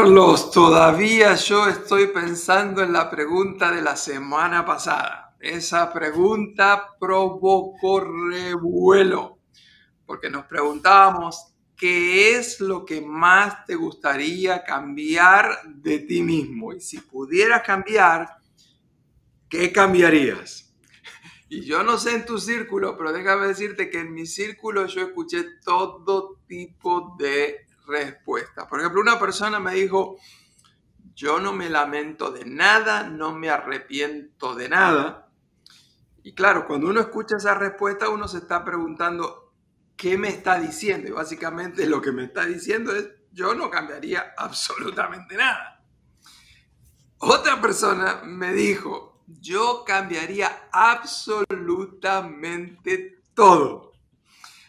Carlos, 0.00 0.52
todavía 0.52 1.34
yo 1.34 1.66
estoy 1.66 2.06
pensando 2.06 2.84
en 2.84 2.92
la 2.92 3.10
pregunta 3.10 3.72
de 3.72 3.82
la 3.82 3.96
semana 3.96 4.64
pasada. 4.64 5.34
Esa 5.40 5.92
pregunta 5.92 6.94
provocó 7.00 7.98
revuelo, 8.30 9.40
porque 10.06 10.30
nos 10.30 10.44
preguntábamos, 10.44 11.52
¿qué 11.76 12.36
es 12.36 12.60
lo 12.60 12.84
que 12.84 13.00
más 13.00 13.66
te 13.66 13.74
gustaría 13.74 14.62
cambiar 14.62 15.62
de 15.66 15.98
ti 15.98 16.22
mismo? 16.22 16.72
Y 16.72 16.80
si 16.80 16.98
pudieras 16.98 17.64
cambiar, 17.64 18.36
¿qué 19.48 19.72
cambiarías? 19.72 20.72
Y 21.48 21.62
yo 21.62 21.82
no 21.82 21.98
sé 21.98 22.14
en 22.14 22.24
tu 22.24 22.38
círculo, 22.38 22.96
pero 22.96 23.12
déjame 23.12 23.48
decirte 23.48 23.90
que 23.90 23.98
en 23.98 24.14
mi 24.14 24.26
círculo 24.26 24.86
yo 24.86 25.00
escuché 25.00 25.44
todo 25.64 26.38
tipo 26.46 27.16
de 27.18 27.67
respuestas. 27.88 28.66
Por 28.66 28.78
ejemplo, 28.78 29.00
una 29.00 29.18
persona 29.18 29.58
me 29.58 29.74
dijo, 29.74 30.18
yo 31.14 31.40
no 31.40 31.52
me 31.52 31.68
lamento 31.68 32.30
de 32.30 32.44
nada, 32.44 33.02
no 33.04 33.34
me 33.34 33.50
arrepiento 33.50 34.54
de 34.54 34.68
nada. 34.68 35.32
Y 36.22 36.34
claro, 36.34 36.64
cuando 36.66 36.88
uno 36.88 37.00
escucha 37.00 37.38
esa 37.38 37.54
respuesta, 37.54 38.08
uno 38.08 38.28
se 38.28 38.38
está 38.38 38.64
preguntando, 38.64 39.52
¿qué 39.96 40.16
me 40.16 40.28
está 40.28 40.60
diciendo? 40.60 41.08
Y 41.08 41.12
básicamente 41.12 41.86
lo 41.86 42.00
que 42.00 42.12
me 42.12 42.22
está 42.24 42.44
diciendo 42.44 42.94
es, 42.94 43.08
yo 43.32 43.54
no 43.54 43.68
cambiaría 43.70 44.34
absolutamente 44.36 45.36
nada. 45.36 45.82
Otra 47.18 47.60
persona 47.60 48.22
me 48.24 48.52
dijo, 48.52 49.24
yo 49.26 49.82
cambiaría 49.84 50.68
absolutamente 50.70 53.22
todo. 53.34 53.92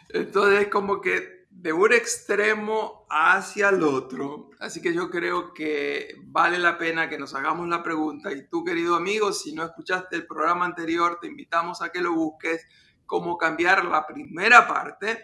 Entonces, 0.09 0.67
como 0.69 0.99
que 0.99 1.38
de 1.61 1.73
un 1.73 1.91
extremo 1.91 3.05
hacia 3.09 3.69
el 3.69 3.83
otro. 3.83 4.49
Así 4.59 4.81
que 4.81 4.93
yo 4.93 5.09
creo 5.09 5.53
que 5.53 6.15
vale 6.27 6.57
la 6.57 6.77
pena 6.77 7.09
que 7.09 7.17
nos 7.17 7.35
hagamos 7.35 7.67
la 7.67 7.83
pregunta. 7.83 8.31
Y 8.31 8.47
tú, 8.47 8.63
querido 8.63 8.95
amigo, 8.95 9.33
si 9.33 9.53
no 9.53 9.65
escuchaste 9.65 10.15
el 10.15 10.25
programa 10.25 10.65
anterior, 10.65 11.17
te 11.19 11.27
invitamos 11.27 11.81
a 11.81 11.89
que 11.89 11.99
lo 11.99 12.13
busques, 12.13 12.65
cómo 13.05 13.37
cambiar 13.37 13.83
la 13.83 14.07
primera 14.07 14.67
parte. 14.67 15.21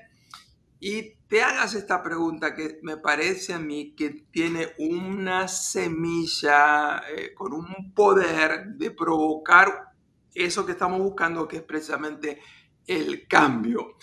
Y 0.77 1.15
te 1.27 1.41
hagas 1.41 1.73
esta 1.73 2.03
pregunta 2.03 2.53
que 2.53 2.79
me 2.83 2.97
parece 2.97 3.53
a 3.53 3.59
mí 3.59 3.95
que 3.95 4.09
tiene 4.29 4.73
una 4.77 5.47
semilla 5.47 7.01
eh, 7.09 7.33
con 7.33 7.53
un 7.53 7.93
poder 7.93 8.65
de 8.75 8.91
provocar 8.91 9.93
eso 10.33 10.65
que 10.65 10.73
estamos 10.73 10.99
buscando, 10.99 11.47
que 11.47 11.57
es 11.57 11.63
precisamente 11.63 12.41
el 12.85 13.25
cambio. 13.25 13.95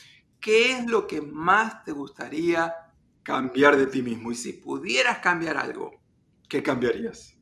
¿Qué 0.42 0.72
es 0.72 0.86
lo 0.86 1.06
que 1.06 1.22
más 1.22 1.84
te 1.84 1.92
gustaría 1.92 2.74
cambiar 3.22 3.76
de 3.76 3.86
ti 3.86 4.02
mismo? 4.02 4.32
Y 4.32 4.34
si 4.34 4.52
pudieras 4.52 5.18
cambiar 5.18 5.56
algo, 5.56 6.02
¿qué 6.48 6.62
cambiarías? 6.62 7.38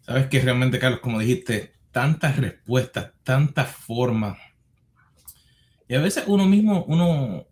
Sabes 0.00 0.28
que 0.28 0.40
realmente, 0.40 0.78
Carlos, 0.78 1.00
como 1.00 1.18
dijiste, 1.18 1.74
tantas 1.90 2.38
respuestas, 2.38 3.12
tantas 3.24 3.68
formas. 3.70 4.38
Y 5.86 5.94
a 5.94 6.00
veces 6.00 6.24
uno 6.26 6.46
mismo, 6.46 6.84
uno, 6.84 7.46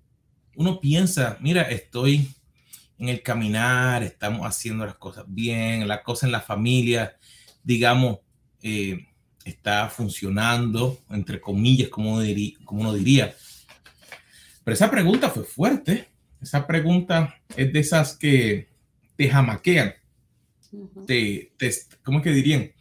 uno 0.55 0.81
piensa, 0.81 1.37
mira, 1.41 1.62
estoy 1.62 2.28
en 2.99 3.09
el 3.09 3.22
caminar, 3.22 4.03
estamos 4.03 4.47
haciendo 4.47 4.87
las 4.87 4.97
cosas 4.97 5.25
bien, 5.27 5.87
las 5.87 6.03
cosas 6.03 6.25
en 6.25 6.33
la 6.33 6.41
familia, 6.41 7.19
digamos, 7.62 8.21
eh, 8.62 9.06
está 9.45 9.89
funcionando, 9.89 10.99
entre 11.11 11.41
comillas, 11.41 11.89
como, 11.89 12.21
como 12.65 12.81
uno 12.81 12.95
diría. 12.95 13.34
Pero 14.66 14.75
esa 14.75 14.91
pregunta 14.91 15.31
fue 15.31 15.44
fuerte. 15.44 16.09
Esa 16.41 16.66
pregunta 16.66 17.37
es 17.56 17.72
de 17.72 17.78
esas 17.78 18.16
que 18.16 18.69
te 19.15 19.31
jamaquean. 19.31 19.94
te, 21.06 21.53
¿Cómo 22.03 22.19
es 22.19 22.25
que 22.25 22.32
dirían? 22.32 22.72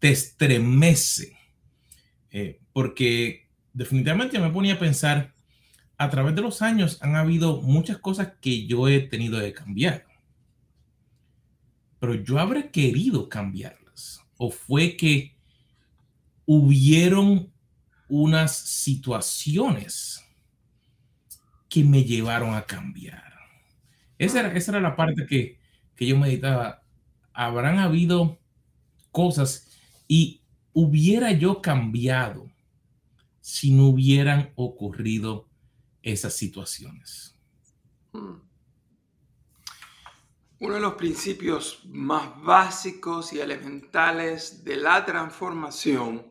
Te 0.00 0.10
estremece. 0.10 1.38
Eh, 2.32 2.58
porque 2.72 3.48
definitivamente 3.72 4.40
me 4.40 4.50
ponía 4.50 4.74
a 4.74 4.78
pensar, 4.80 5.32
a 5.96 6.10
través 6.10 6.34
de 6.34 6.42
los 6.42 6.62
años 6.62 6.98
han 7.00 7.14
habido 7.14 7.62
muchas 7.62 7.98
cosas 7.98 8.32
que 8.40 8.66
yo 8.66 8.88
he 8.88 8.98
tenido 8.98 9.38
de 9.38 9.52
cambiar. 9.52 10.06
Pero 12.00 12.14
yo 12.14 12.40
habré 12.40 12.72
querido 12.72 13.28
cambiarlas. 13.28 14.20
O 14.36 14.50
fue 14.50 14.96
que 14.96 15.36
hubieron 16.44 17.52
unas 18.08 18.56
situaciones 18.56 20.26
que 21.70 21.84
me 21.84 22.04
llevaron 22.04 22.54
a 22.54 22.62
cambiar. 22.62 23.32
Esa 24.18 24.40
era, 24.40 24.52
esa 24.52 24.72
era 24.72 24.80
la 24.82 24.96
parte 24.96 25.24
que, 25.26 25.58
que 25.96 26.06
yo 26.06 26.18
meditaba. 26.18 26.82
Habrán 27.32 27.78
habido 27.78 28.38
cosas 29.12 29.70
y 30.06 30.42
hubiera 30.74 31.32
yo 31.32 31.62
cambiado 31.62 32.50
si 33.40 33.72
no 33.72 33.86
hubieran 33.86 34.52
ocurrido 34.56 35.48
esas 36.02 36.36
situaciones. 36.36 37.34
Hmm. 38.12 38.40
Uno 40.58 40.74
de 40.74 40.80
los 40.80 40.94
principios 40.94 41.82
más 41.86 42.42
básicos 42.42 43.32
y 43.32 43.40
elementales 43.40 44.62
de 44.62 44.76
la 44.76 45.06
transformación 45.06 46.30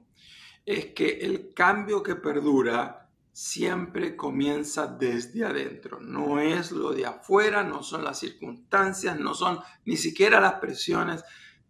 es 0.65 0.87
que 0.87 1.19
el 1.21 1.53
cambio 1.55 2.03
que 2.03 2.15
perdura 2.15 2.98
siempre 3.39 4.17
comienza 4.17 4.85
desde 4.85 5.45
adentro. 5.45 6.01
No 6.01 6.41
es 6.41 6.73
lo 6.73 6.91
de 6.91 7.05
afuera, 7.05 7.63
no 7.63 7.83
son 7.83 8.03
las 8.03 8.19
circunstancias, 8.19 9.17
no 9.17 9.33
son 9.33 9.61
ni 9.85 9.95
siquiera 9.95 10.41
las 10.41 10.55
presiones. 10.55 11.23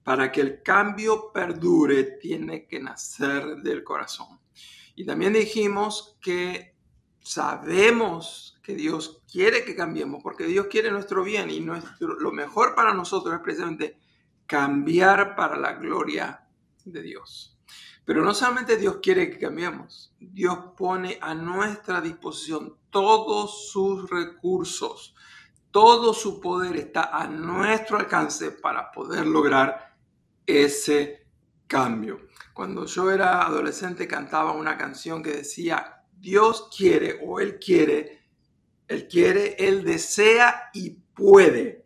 Para 0.03 0.31
que 0.31 0.41
el 0.41 0.63
cambio 0.63 1.31
perdure, 1.31 2.18
tiene 2.19 2.66
que 2.66 2.79
nacer 2.79 3.58
del 3.58 3.84
corazón. 3.84 4.40
Y 4.96 5.06
también 5.06 5.34
dijimos 5.34 6.18
que 6.19 6.75
sabemos 7.19 8.59
que 8.63 8.74
Dios 8.74 9.22
quiere 9.31 9.63
que 9.63 9.75
cambiemos, 9.75 10.24
porque 10.24 10.46
Dios 10.46 10.66
quiere 10.72 10.90
nuestro 10.90 11.24
bien 11.24 11.52
y 11.52 11.59
nuestro, 11.59 12.19
lo 12.19 12.31
mejor 12.31 12.74
para 12.74 12.96
nosotros 12.96 13.35
es 13.35 13.41
precisamente 13.41 14.00
cambiar 14.47 15.35
para 15.35 15.56
la 15.56 15.74
gloria 15.74 16.47
de 16.84 17.02
Dios. 17.03 17.59
Pero 18.06 18.24
no 18.24 18.34
solamente 18.34 18.78
Dios 18.78 18.97
quiere 19.02 19.30
que 19.30 19.38
cambiemos, 19.38 20.16
Dios 20.19 20.57
pone 20.75 21.19
a 21.22 21.35
nuestra 21.35 22.02
disposición 22.02 22.75
todos 22.90 23.69
sus 23.72 24.09
recursos, 24.09 25.13
todo 25.69 26.13
su 26.13 26.41
poder 26.41 26.75
está 26.75 27.16
a 27.16 27.28
nuestro 27.28 27.97
alcance 27.97 28.52
para 28.52 28.91
poder 28.91 29.28
lograr 29.28 29.96
ese 30.47 31.28
cambio. 31.68 32.28
Cuando 32.53 32.85
yo 32.85 33.12
era 33.12 33.46
adolescente 33.46 34.08
cantaba 34.08 34.53
una 34.53 34.75
canción 34.75 35.22
que 35.22 35.31
decía, 35.31 36.03
Dios 36.12 36.69
quiere 36.75 37.19
o 37.24 37.40
Él 37.40 37.59
quiere, 37.59 38.24
Él 38.88 39.08
quiere, 39.08 39.56
Él 39.59 39.84
desea 39.84 40.69
y 40.74 40.90
puede. 40.90 41.85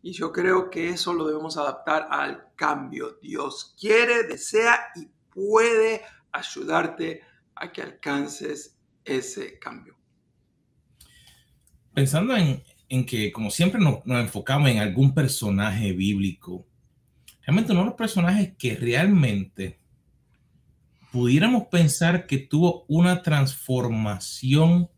Y 0.00 0.12
yo 0.12 0.32
creo 0.32 0.70
que 0.70 0.88
eso 0.88 1.12
lo 1.12 1.26
debemos 1.26 1.58
adaptar 1.58 2.08
al 2.10 2.54
cambio. 2.56 3.18
Dios 3.20 3.76
quiere, 3.78 4.22
desea 4.22 4.88
y 4.96 5.10
puede 5.38 6.02
ayudarte 6.32 7.22
a 7.54 7.70
que 7.70 7.82
alcances 7.82 8.76
ese 9.04 9.58
cambio. 9.58 9.96
Pensando 11.94 12.36
en, 12.36 13.06
que, 13.06 13.30
como 13.32 13.50
siempre, 13.50 13.80
nos, 13.80 14.00
enfocamos 14.06 14.70
en 14.70 14.78
algún 14.78 15.14
personaje 15.14 15.92
bíblico, 15.92 16.66
realmente 17.42 17.72
uno 17.72 17.82
de 17.82 17.86
los 17.86 17.96
personajes 17.96 18.54
que 18.58 18.74
realmente 18.74 19.80
pudiéramos 21.12 21.68
pensar 21.68 22.26
que 22.26 22.38
tuvo 22.38 22.84
una 22.88 23.22
transformación, 23.22 24.90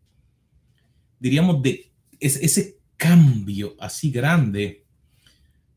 diríamos, 1.19 1.61
de 1.61 1.91
ese, 2.19 2.77
cambio 2.97 3.75
así 3.79 4.11
grande, 4.11 4.85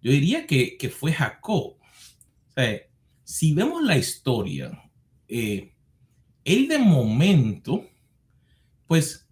yo 0.03 0.11
diría 0.13 0.47
que, 0.47 0.77
que 0.77 0.91
fue 0.91 1.11
Jacob. 1.11 1.79
O 1.79 2.53
sea, 2.55 2.83
si 3.25 3.55
vemos 3.55 3.83
la 3.83 3.97
historia, 3.97 4.83
eh, 5.29 5.73
él 6.45 6.69
de 6.69 6.79
momento, 6.79 7.89
pues, 8.87 9.27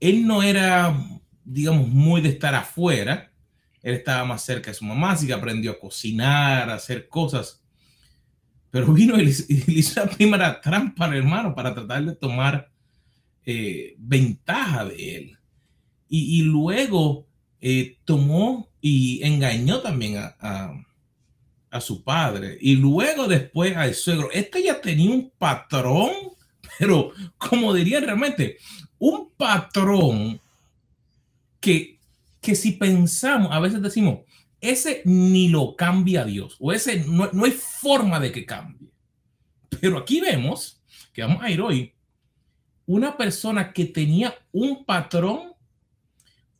él 0.00 0.26
no 0.26 0.42
era, 0.42 0.98
digamos, 1.44 1.88
muy 1.88 2.22
de 2.22 2.30
estar 2.30 2.54
afuera. 2.54 3.30
Él 3.82 3.94
estaba 3.94 4.24
más 4.24 4.42
cerca 4.42 4.70
de 4.70 4.76
su 4.76 4.84
mamá, 4.84 5.12
así 5.12 5.26
que 5.26 5.34
aprendió 5.34 5.72
a 5.72 5.78
cocinar, 5.78 6.70
a 6.70 6.74
hacer 6.74 7.08
cosas. 7.08 7.62
Pero 8.70 8.92
vino 8.92 9.20
y 9.20 9.28
hizo 9.68 10.00
la 10.00 10.10
primera 10.10 10.60
trampa 10.60 11.04
al 11.04 11.14
hermano 11.14 11.54
para 11.54 11.74
tratar 11.74 12.04
de 12.04 12.16
tomar 12.16 12.70
eh, 13.44 13.94
ventaja 13.98 14.86
de 14.86 15.16
él. 15.16 15.38
Y, 16.08 16.42
luego 16.42 17.26
eh, 17.60 17.98
tomó 18.04 18.68
y 18.80 19.20
engañó 19.24 19.80
también 19.80 20.16
a 20.18 20.84
su 21.80 22.02
padre 22.02 22.58
y 22.60 22.76
luego 22.76 23.26
después 23.26 23.76
al 23.76 23.94
suegro. 23.94 24.30
Este 24.32 24.62
ya 24.62 24.80
tenía 24.80 25.10
un 25.10 25.30
patrón, 25.38 26.10
pero 26.78 27.12
como 27.38 27.74
diría 27.74 28.00
realmente, 28.00 28.58
un 28.98 29.30
patrón 29.36 30.40
que 31.60 31.94
que 32.44 32.54
si 32.54 32.72
pensamos, 32.72 33.50
a 33.50 33.58
veces 33.58 33.80
decimos, 33.80 34.20
ese 34.60 35.00
ni 35.06 35.48
lo 35.48 35.74
cambia 35.76 36.26
Dios, 36.26 36.56
o 36.60 36.72
ese 36.72 37.02
no, 37.06 37.30
no 37.32 37.46
hay 37.46 37.52
forma 37.52 38.20
de 38.20 38.30
que 38.30 38.44
cambie. 38.44 38.90
Pero 39.80 39.98
aquí 39.98 40.20
vemos 40.20 40.82
que 41.14 41.22
vamos 41.22 41.42
a 41.42 41.50
ir 41.50 41.62
hoy, 41.62 41.94
una 42.86 43.16
persona 43.16 43.72
que 43.72 43.86
tenía 43.86 44.34
un 44.52 44.84
patrón 44.84 45.54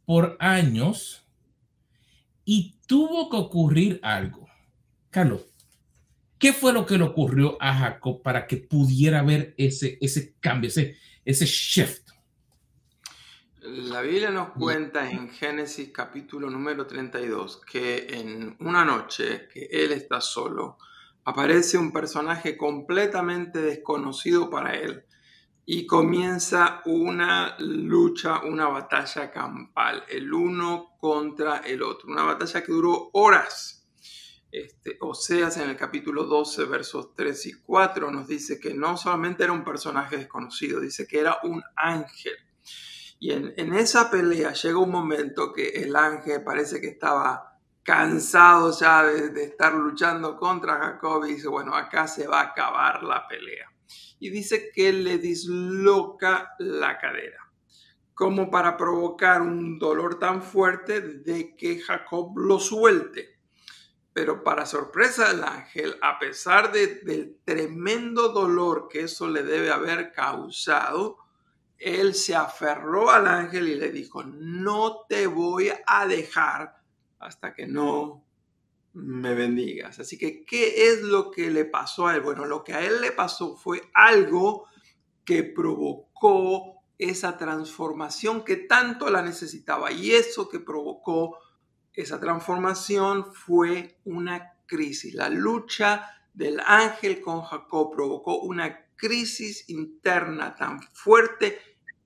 por 0.07 0.39
años 0.41 1.23
y 2.47 2.77
tuvo 2.87 3.29
que 3.29 3.37
ocurrir 3.37 4.01
algo. 4.03 4.44
Carlos, 5.15 5.47
¿qué 6.41 6.53
fue 6.53 6.73
lo 6.73 6.85
que 6.85 6.99
le 6.99 7.05
ocurrió 7.05 7.57
a 7.61 7.73
Jacob 7.73 8.21
para 8.21 8.49
que 8.49 8.57
pudiera 8.57 9.23
ver 9.23 9.55
ese, 9.57 9.97
ese 10.01 10.35
cambio, 10.41 10.67
ese, 10.67 10.99
ese 11.25 11.47
shift? 11.47 12.09
La 13.61 14.01
Biblia 14.01 14.31
nos 14.31 14.49
cuenta 14.49 15.09
en 15.09 15.31
Génesis 15.31 15.91
capítulo 15.93 16.51
número 16.51 16.85
32 16.85 17.61
que 17.65 18.09
en 18.11 18.57
una 18.59 18.85
noche 18.85 19.47
que 19.53 19.69
él 19.71 19.93
está 19.93 20.21
solo, 20.21 20.79
aparece 21.25 21.79
un 21.79 21.93
personaje 21.93 22.57
completamente 22.57 23.61
desconocido 23.61 24.51
para 24.51 24.75
él 24.75 25.05
y 25.65 25.87
comienza 25.87 26.83
una 26.87 27.55
lucha, 27.61 28.41
una 28.43 28.67
batalla 28.67 29.31
campal, 29.31 30.03
el 30.09 30.35
uno 30.35 30.97
contra 30.99 31.59
el 31.59 31.85
otro, 31.85 32.11
una 32.11 32.25
batalla 32.25 32.65
que 32.65 32.73
duró 32.73 33.11
horas. 33.13 33.84
Este, 34.55 34.99
Oseas 35.01 35.57
en 35.57 35.69
el 35.69 35.77
capítulo 35.77 36.23
12, 36.27 36.67
versos 36.67 37.17
3 37.17 37.47
y 37.47 37.53
4 37.55 38.09
nos 38.13 38.29
dice 38.29 38.61
que 38.61 38.73
no 38.73 38.97
solamente 38.97 39.43
era 39.43 39.53
un 39.53 39.65
personaje 39.65 40.17
desconocido, 40.17 40.79
dice 40.79 41.09
que 41.09 41.19
era 41.19 41.39
un 41.43 41.61
ángel. 41.75 42.37
Y 43.19 43.33
en, 43.33 43.75
esa 43.75 44.13
pelea 44.13 44.53
llega 44.53 44.79
un 44.79 44.93
momento 44.93 45.53
que 45.53 45.71
el 45.71 45.97
ángel 45.97 46.45
parece 46.45 46.81
que 46.81 46.87
estaba 46.87 47.59
cansado 47.83 48.71
ya 48.79 49.03
de, 49.03 49.31
de 49.31 49.43
estar 49.43 49.75
luchando 49.75 50.37
contra 50.37 50.79
Jacob 50.79 51.25
y 51.25 51.33
dice, 51.33 51.49
bueno, 51.49 51.75
acá 51.75 52.07
se 52.07 52.29
va 52.29 52.43
a 52.43 52.51
acabar 52.51 53.03
la 53.03 53.27
pelea 53.27 53.69
y 54.21 54.31
dice 54.31 54.71
que 54.73 54.93
le 54.93 55.19
disloca 55.19 56.55
la 56.61 56.97
cadera, 56.99 57.51
como 58.15 58.53
para 58.53 58.77
provocar 58.77 59.43
un 59.43 59.81
dolor 59.81 60.21
tan 60.21 60.45
fuerte 60.45 61.01
de 61.01 61.57
que 61.57 61.81
Jacob 61.81 62.39
lo 62.39 62.61
suelte. 62.61 63.34
Pero 64.15 64.43
para 64.43 64.65
sorpresa 64.65 65.29
del 65.29 65.45
ángel, 65.45 65.99
a 66.01 66.19
pesar 66.19 66.73
del 66.73 67.37
tremendo 67.45 68.31
dolor 68.31 68.89
que 68.89 69.01
eso 69.01 69.29
le 69.29 69.43
debe 69.43 69.71
haber 69.71 70.13
causado, 70.13 71.19
él 71.79 72.15
se 72.15 72.35
aferró 72.35 73.11
al 73.11 73.27
ángel 73.27 73.69
y 73.69 73.75
le 73.75 73.91
dijo, 73.91 74.23
no 74.25 75.05
te 75.09 75.27
voy 75.27 75.71
a 75.87 76.07
dejar 76.07 76.77
hasta 77.19 77.53
que 77.53 77.67
no 77.67 78.25
me 78.95 79.35
bendigas. 79.35 79.99
Así 79.99 80.17
que, 80.17 80.45
¿qué 80.45 80.89
es 80.89 81.03
lo 81.03 81.31
que 81.31 81.51
le 81.51 81.65
pasó 81.65 82.07
a 82.07 82.15
él? 82.15 82.21
Bueno, 82.21 82.45
lo 82.45 82.63
que 82.63 82.73
a 82.73 82.87
él 82.87 83.01
le 83.01 83.13
pasó 83.13 83.57
fue 83.57 83.83
algo 83.93 84.67
que 85.25 85.43
provocó 85.43 86.83
esa 86.97 87.37
transformación 87.37 88.45
que 88.45 88.57
tanto 88.57 89.11
la 89.11 89.23
necesitaba. 89.23 89.91
Y 89.91 90.13
eso 90.13 90.49
que 90.49 90.61
provocó 90.61 91.39
esa 91.95 92.21
transformación 92.21 93.33
fue 93.33 94.01
una 94.05 94.55
crisis. 94.67 95.15
La 95.15 95.29
lucha 95.29 96.11
del 96.33 96.61
ángel 96.65 97.21
con 97.21 97.43
Jacob 97.43 97.93
provocó 97.95 98.41
una 98.41 98.87
crisis 98.97 99.69
interna 99.69 100.55
tan 100.55 100.83
fuerte 100.93 101.59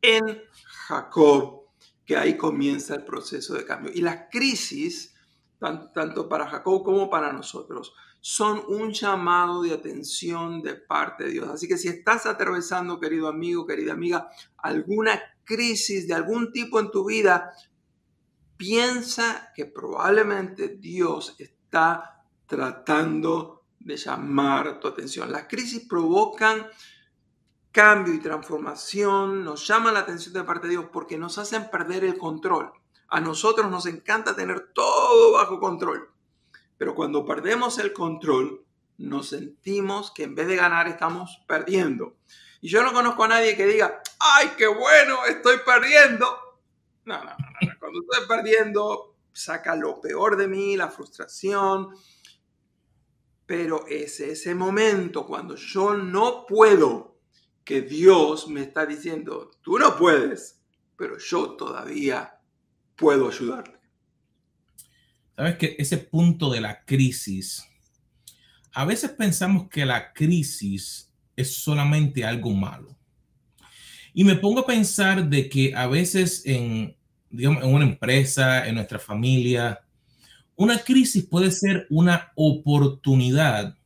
en 0.02 0.42
Jacob 0.86 1.64
que 2.04 2.16
ahí 2.16 2.36
comienza 2.36 2.94
el 2.94 3.04
proceso 3.04 3.54
de 3.54 3.64
cambio. 3.64 3.92
Y 3.94 4.00
la 4.00 4.28
crisis 4.28 5.14
tanto 5.58 6.28
para 6.28 6.48
Jacob 6.48 6.84
como 6.84 7.10
para 7.10 7.32
nosotros, 7.32 7.92
son 8.20 8.62
un 8.68 8.92
llamado 8.92 9.62
de 9.62 9.72
atención 9.72 10.62
de 10.62 10.74
parte 10.74 11.24
de 11.24 11.30
Dios. 11.30 11.48
Así 11.48 11.68
que 11.68 11.78
si 11.78 11.88
estás 11.88 12.26
atravesando, 12.26 13.00
querido 13.00 13.28
amigo, 13.28 13.66
querida 13.66 13.92
amiga, 13.92 14.28
alguna 14.56 15.20
crisis 15.44 16.06
de 16.06 16.14
algún 16.14 16.52
tipo 16.52 16.78
en 16.80 16.90
tu 16.90 17.04
vida, 17.06 17.52
piensa 18.58 19.52
que 19.54 19.64
probablemente 19.64 20.68
Dios 20.68 21.36
está 21.38 22.22
tratando 22.46 23.62
de 23.78 23.96
llamar 23.96 24.80
tu 24.80 24.88
atención. 24.88 25.32
Las 25.32 25.46
crisis 25.48 25.86
provocan 25.88 26.66
cambio 27.70 28.12
y 28.12 28.18
transformación, 28.18 29.44
nos 29.44 29.66
llaman 29.66 29.94
la 29.94 30.00
atención 30.00 30.34
de 30.34 30.42
parte 30.42 30.66
de 30.66 30.72
Dios 30.72 30.86
porque 30.92 31.16
nos 31.16 31.38
hacen 31.38 31.70
perder 31.70 32.04
el 32.04 32.18
control. 32.18 32.72
A 33.08 33.20
nosotros 33.20 33.70
nos 33.70 33.86
encanta 33.86 34.34
tener 34.34 34.72
todo 34.74 35.32
bajo 35.32 35.60
control, 35.60 36.10
pero 36.76 36.94
cuando 36.94 37.24
perdemos 37.24 37.78
el 37.78 37.92
control, 37.92 38.64
nos 38.98 39.28
sentimos 39.28 40.10
que 40.10 40.24
en 40.24 40.34
vez 40.34 40.48
de 40.48 40.56
ganar 40.56 40.88
estamos 40.88 41.40
perdiendo. 41.46 42.16
Y 42.60 42.68
yo 42.68 42.82
no 42.82 42.92
conozco 42.92 43.24
a 43.24 43.28
nadie 43.28 43.56
que 43.56 43.66
diga, 43.66 44.02
¡ay, 44.18 44.50
qué 44.58 44.66
bueno, 44.66 45.24
estoy 45.26 45.58
perdiendo! 45.64 46.26
No, 47.04 47.24
no, 47.24 47.30
no. 47.30 47.47
Cuando 47.88 48.02
estoy 48.02 48.36
perdiendo, 48.36 49.16
saca 49.32 49.74
lo 49.74 49.98
peor 49.98 50.36
de 50.36 50.46
mí, 50.46 50.76
la 50.76 50.90
frustración. 50.90 51.88
Pero 53.46 53.86
es 53.86 54.20
ese 54.20 54.54
momento 54.54 55.26
cuando 55.26 55.56
yo 55.56 55.94
no 55.94 56.44
puedo, 56.46 57.18
que 57.64 57.80
Dios 57.80 58.46
me 58.48 58.60
está 58.60 58.84
diciendo, 58.84 59.50
tú 59.62 59.78
no 59.78 59.96
puedes, 59.96 60.60
pero 60.96 61.16
yo 61.16 61.52
todavía 61.52 62.38
puedo 62.94 63.28
ayudarte. 63.28 63.78
Sabes 65.34 65.56
que 65.56 65.76
ese 65.78 65.96
punto 65.96 66.50
de 66.50 66.60
la 66.60 66.84
crisis, 66.84 67.66
a 68.72 68.84
veces 68.84 69.12
pensamos 69.12 69.70
que 69.70 69.86
la 69.86 70.12
crisis 70.12 71.10
es 71.36 71.56
solamente 71.56 72.22
algo 72.22 72.50
malo. 72.50 72.98
Y 74.12 74.24
me 74.24 74.36
pongo 74.36 74.60
a 74.60 74.66
pensar 74.66 75.26
de 75.26 75.48
que 75.48 75.74
a 75.74 75.86
veces 75.86 76.42
en, 76.44 76.97
en 77.32 77.74
una 77.74 77.84
empresa, 77.84 78.66
en 78.66 78.76
nuestra 78.76 78.98
familia, 78.98 79.80
una 80.56 80.78
crisis 80.78 81.24
puede 81.24 81.50
ser 81.50 81.86
una 81.88 82.32
oportunidad 82.34 83.76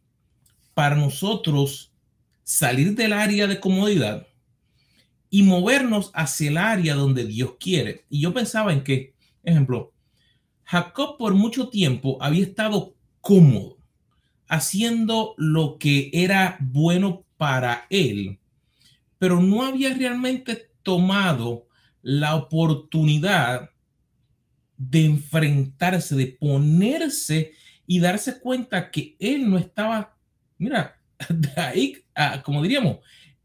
para 0.74 0.96
nosotros 0.96 1.92
salir 2.44 2.94
del 2.94 3.12
área 3.12 3.46
de 3.46 3.60
comodidad 3.60 4.26
y 5.28 5.42
movernos 5.42 6.10
hacia 6.14 6.50
el 6.50 6.56
área 6.58 6.94
donde 6.94 7.26
Dios 7.26 7.54
quiere. 7.58 8.04
Y 8.08 8.20
yo 8.20 8.32
pensaba 8.32 8.72
en 8.72 8.82
que, 8.84 9.14
ejemplo, 9.42 9.92
Jacob 10.64 11.16
por 11.18 11.34
mucho 11.34 11.68
tiempo 11.68 12.18
había 12.20 12.44
estado 12.44 12.94
cómodo, 13.20 13.78
haciendo 14.48 15.34
lo 15.36 15.78
que 15.78 16.10
era 16.12 16.56
bueno 16.60 17.24
para 17.36 17.86
él, 17.90 18.38
pero 19.18 19.40
no 19.40 19.62
había 19.62 19.94
realmente 19.94 20.70
tomado 20.82 21.66
la 22.02 22.34
oportunidad 22.36 23.70
de 24.76 25.04
enfrentarse, 25.04 26.16
de 26.16 26.26
ponerse 26.26 27.52
y 27.86 28.00
darse 28.00 28.40
cuenta 28.40 28.90
que 28.90 29.16
él 29.18 29.48
no 29.48 29.58
estaba, 29.58 30.16
mira, 30.58 31.00
de 31.28 31.60
ahí, 31.60 32.04
como 32.42 32.62
diríamos, 32.62 32.98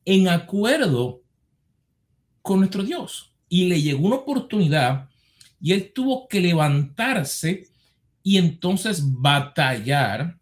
en 0.04 0.28
acuerdo 0.28 1.22
con 2.42 2.60
nuestro 2.60 2.84
Dios. 2.84 3.34
Y 3.50 3.70
le 3.70 3.82
llegó 3.82 4.08
una 4.08 4.18
oportunidad 4.18 5.10
y 5.62 5.74
él 5.74 5.92
tuvo 5.94 6.28
que 6.28 6.42
levantarse 6.42 7.68
y 8.24 8.38
entonces 8.38 9.02
batallar. 9.06 10.38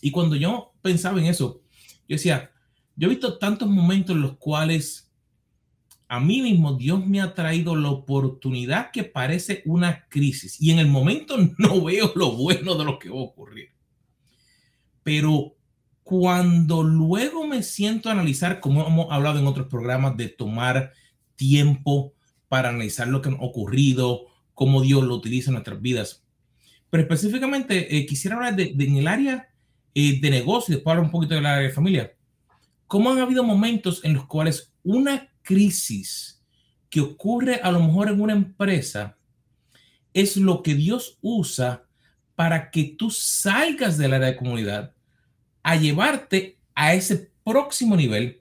Y 0.00 0.10
cuando 0.10 0.36
yo 0.36 0.72
pensaba 0.82 1.20
en 1.20 1.26
eso, 1.26 1.62
yo 2.08 2.16
decía, 2.16 2.50
yo 2.96 3.06
he 3.06 3.10
visto 3.10 3.38
tantos 3.38 3.68
momentos 3.68 4.16
en 4.16 4.22
los 4.22 4.36
cuales 4.36 5.09
a 6.12 6.18
mí 6.18 6.42
mismo 6.42 6.74
Dios 6.74 7.06
me 7.06 7.20
ha 7.20 7.34
traído 7.34 7.76
la 7.76 7.88
oportunidad 7.88 8.90
que 8.90 9.04
parece 9.04 9.62
una 9.64 10.08
crisis 10.08 10.60
y 10.60 10.72
en 10.72 10.80
el 10.80 10.88
momento 10.88 11.36
no 11.58 11.84
veo 11.84 12.10
lo 12.16 12.32
bueno 12.32 12.74
de 12.74 12.84
lo 12.84 12.98
que 12.98 13.10
va 13.10 13.20
a 13.20 13.22
ocurrir. 13.22 13.68
Pero 15.04 15.54
cuando 16.02 16.82
luego 16.82 17.46
me 17.46 17.62
siento 17.62 18.10
analizar, 18.10 18.58
como 18.58 18.84
hemos 18.84 19.12
hablado 19.12 19.38
en 19.38 19.46
otros 19.46 19.68
programas, 19.68 20.16
de 20.16 20.28
tomar 20.28 20.92
tiempo 21.36 22.12
para 22.48 22.70
analizar 22.70 23.06
lo 23.06 23.22
que 23.22 23.28
ha 23.28 23.34
ocurrido, 23.34 24.26
cómo 24.52 24.82
Dios 24.82 25.04
lo 25.04 25.14
utiliza 25.14 25.50
en 25.50 25.54
nuestras 25.54 25.80
vidas. 25.80 26.24
Pero 26.90 27.04
específicamente 27.04 27.96
eh, 27.96 28.04
quisiera 28.04 28.34
hablar 28.34 28.56
de, 28.56 28.74
en 28.76 28.96
el 28.96 29.06
área 29.06 29.48
eh, 29.94 30.20
de 30.20 30.30
negocio, 30.30 30.74
después 30.74 30.90
hablar 30.90 31.04
un 31.04 31.12
poquito 31.12 31.36
de 31.36 31.40
la 31.40 31.54
área 31.54 31.68
de 31.68 31.74
familia. 31.74 32.12
¿Cómo 32.88 33.12
han 33.12 33.20
habido 33.20 33.44
momentos 33.44 34.04
en 34.04 34.14
los 34.14 34.26
cuales 34.26 34.74
una 34.82 35.29
crisis 35.50 36.40
que 36.88 37.00
ocurre 37.00 37.56
a 37.60 37.72
lo 37.72 37.80
mejor 37.80 38.08
en 38.08 38.20
una 38.20 38.34
empresa 38.34 39.16
es 40.14 40.36
lo 40.36 40.62
que 40.62 40.76
Dios 40.76 41.18
usa 41.22 41.86
para 42.36 42.70
que 42.70 42.94
tú 42.96 43.10
salgas 43.10 43.98
del 43.98 44.14
área 44.14 44.28
de 44.28 44.36
comunidad 44.36 44.94
a 45.64 45.74
llevarte 45.74 46.60
a 46.76 46.94
ese 46.94 47.32
próximo 47.42 47.96
nivel 47.96 48.40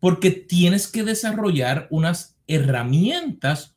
porque 0.00 0.30
tienes 0.30 0.86
que 0.86 1.02
desarrollar 1.02 1.86
unas 1.88 2.36
herramientas 2.46 3.74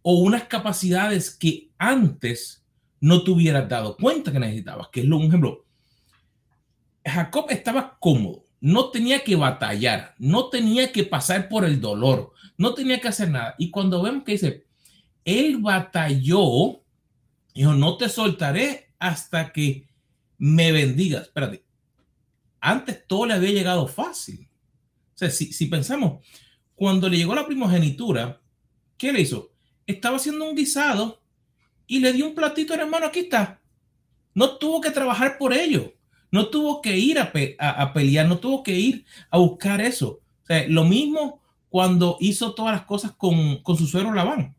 o 0.00 0.20
unas 0.20 0.44
capacidades 0.44 1.30
que 1.30 1.68
antes 1.76 2.64
no 3.00 3.22
te 3.22 3.32
hubieras 3.32 3.68
dado 3.68 3.98
cuenta 3.98 4.32
que 4.32 4.40
necesitabas, 4.40 4.88
que 4.88 5.00
es 5.00 5.06
lo, 5.06 5.18
un 5.18 5.26
ejemplo. 5.26 5.66
Jacob 7.04 7.46
estaba 7.50 7.98
cómodo, 8.00 8.43
no 8.60 8.90
tenía 8.90 9.24
que 9.24 9.36
batallar, 9.36 10.14
no 10.18 10.48
tenía 10.48 10.92
que 10.92 11.04
pasar 11.04 11.48
por 11.48 11.64
el 11.64 11.80
dolor, 11.80 12.32
no 12.56 12.74
tenía 12.74 13.00
que 13.00 13.08
hacer 13.08 13.30
nada. 13.30 13.54
Y 13.58 13.70
cuando 13.70 14.02
vemos 14.02 14.24
que 14.24 14.32
dice, 14.32 14.66
él 15.24 15.58
batalló, 15.58 16.82
dijo, 17.54 17.74
no 17.74 17.96
te 17.96 18.08
soltaré 18.08 18.92
hasta 18.98 19.52
que 19.52 19.88
me 20.38 20.72
bendigas. 20.72 21.22
Espérate, 21.24 21.64
antes 22.60 23.06
todo 23.06 23.26
le 23.26 23.34
había 23.34 23.50
llegado 23.50 23.86
fácil. 23.86 24.48
O 25.14 25.18
sea, 25.18 25.30
si, 25.30 25.66
pensamos, 25.66 26.26
cuando 26.74 27.08
le 27.08 27.18
llegó 27.18 27.34
la 27.34 27.46
primogenitura, 27.46 28.40
¿qué 28.96 29.12
le 29.12 29.20
hizo? 29.20 29.52
Estaba 29.86 30.16
haciendo 30.16 30.48
un 30.48 30.56
guisado 30.56 31.22
y 31.86 32.00
le 32.00 32.12
dio 32.12 32.26
un 32.26 32.34
platito 32.34 32.74
al 32.74 32.80
hermano, 32.80 33.06
aquí 33.06 33.20
está. 33.20 33.60
No 34.34 34.56
tuvo 34.56 34.80
que 34.80 34.90
trabajar 34.90 35.38
por 35.38 35.52
ello. 35.52 35.93
No 36.34 36.48
tuvo 36.48 36.82
que 36.82 36.98
ir 36.98 37.20
a, 37.20 37.30
pelear, 37.92 38.26
no 38.26 38.38
tuvo 38.38 38.64
que 38.64 38.76
ir 38.76 39.04
a 39.30 39.38
buscar 39.38 39.80
eso. 39.80 40.20
Lo 40.66 40.84
mismo 40.84 41.40
cuando 41.68 42.16
hizo 42.18 42.56
todas 42.56 42.72
las 42.72 42.86
cosas 42.86 43.12
con, 43.12 43.62
con 43.62 43.76
su 43.76 43.86
suegro 43.86 44.12
Labán. 44.12 44.52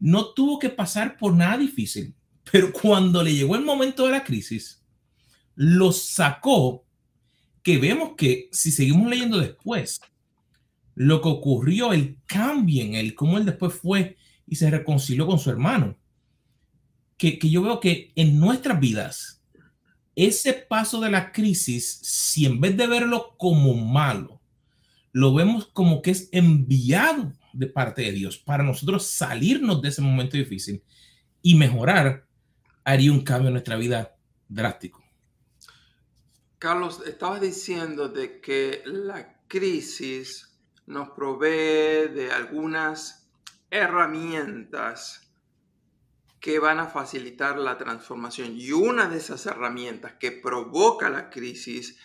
No 0.00 0.32
tuvo 0.34 0.58
que 0.58 0.70
pasar 0.70 1.16
por 1.16 1.32
nada 1.32 1.58
difícil, 1.58 2.12
pero 2.50 2.72
cuando 2.72 3.22
le 3.22 3.32
llegó 3.32 3.54
el 3.54 3.64
momento 3.64 4.04
de 4.04 4.10
la 4.10 4.24
crisis, 4.24 4.82
lo 5.54 5.92
sacó, 5.92 6.84
que 7.62 7.78
vemos 7.78 8.14
que 8.16 8.48
si 8.50 8.72
seguimos 8.72 9.08
leyendo 9.08 9.38
después, 9.38 10.00
lo 10.96 11.22
que 11.22 11.28
ocurrió, 11.28 11.92
el 11.92 12.18
cambio 12.26 12.82
en 12.82 12.96
él, 12.96 13.14
cómo 13.14 13.38
él 13.38 13.44
después 13.44 13.74
fue 13.74 14.16
y 14.44 14.56
se 14.56 14.72
reconcilió 14.72 15.24
con 15.24 15.38
su 15.38 15.50
hermano. 15.50 15.96
Que, 17.16 17.38
que 17.38 17.48
yo 17.48 17.62
veo 17.62 17.78
que 17.78 18.10
en 18.16 18.40
nuestras 18.40 18.80
vidas, 18.80 19.43
ese 20.16 20.52
paso 20.52 21.00
de 21.00 21.10
la 21.10 21.32
crisis, 21.32 21.98
si 22.02 22.46
en 22.46 22.60
vez 22.60 22.76
de 22.76 22.86
verlo 22.86 23.34
como 23.36 23.74
malo, 23.74 24.40
lo 25.12 25.34
vemos 25.34 25.66
como 25.72 26.02
que 26.02 26.10
es 26.10 26.28
enviado 26.32 27.32
de 27.52 27.66
parte 27.66 28.02
de 28.02 28.12
Dios 28.12 28.36
para 28.38 28.64
nosotros 28.64 29.06
salirnos 29.06 29.80
de 29.80 29.88
ese 29.88 30.02
momento 30.02 30.36
difícil 30.36 30.82
y 31.42 31.54
mejorar, 31.54 32.26
haría 32.84 33.12
un 33.12 33.22
cambio 33.22 33.48
en 33.48 33.54
nuestra 33.54 33.76
vida 33.76 34.16
drástico. 34.48 35.04
Carlos, 36.58 37.02
estabas 37.06 37.40
diciendo 37.40 38.08
de 38.08 38.40
que 38.40 38.82
la 38.86 39.40
crisis 39.46 40.56
nos 40.86 41.10
provee 41.10 42.08
de 42.12 42.30
algunas 42.32 43.28
herramientas 43.70 45.23
que 46.44 46.58
van 46.58 46.78
a 46.78 46.88
facilitar 46.88 47.56
la 47.56 47.78
transformación. 47.78 48.52
Y 48.54 48.70
una 48.70 49.08
de 49.08 49.16
esas 49.16 49.46
herramientas 49.46 50.16
que 50.20 50.30
provoca 50.30 51.08
la 51.08 51.30
crisis 51.30 51.98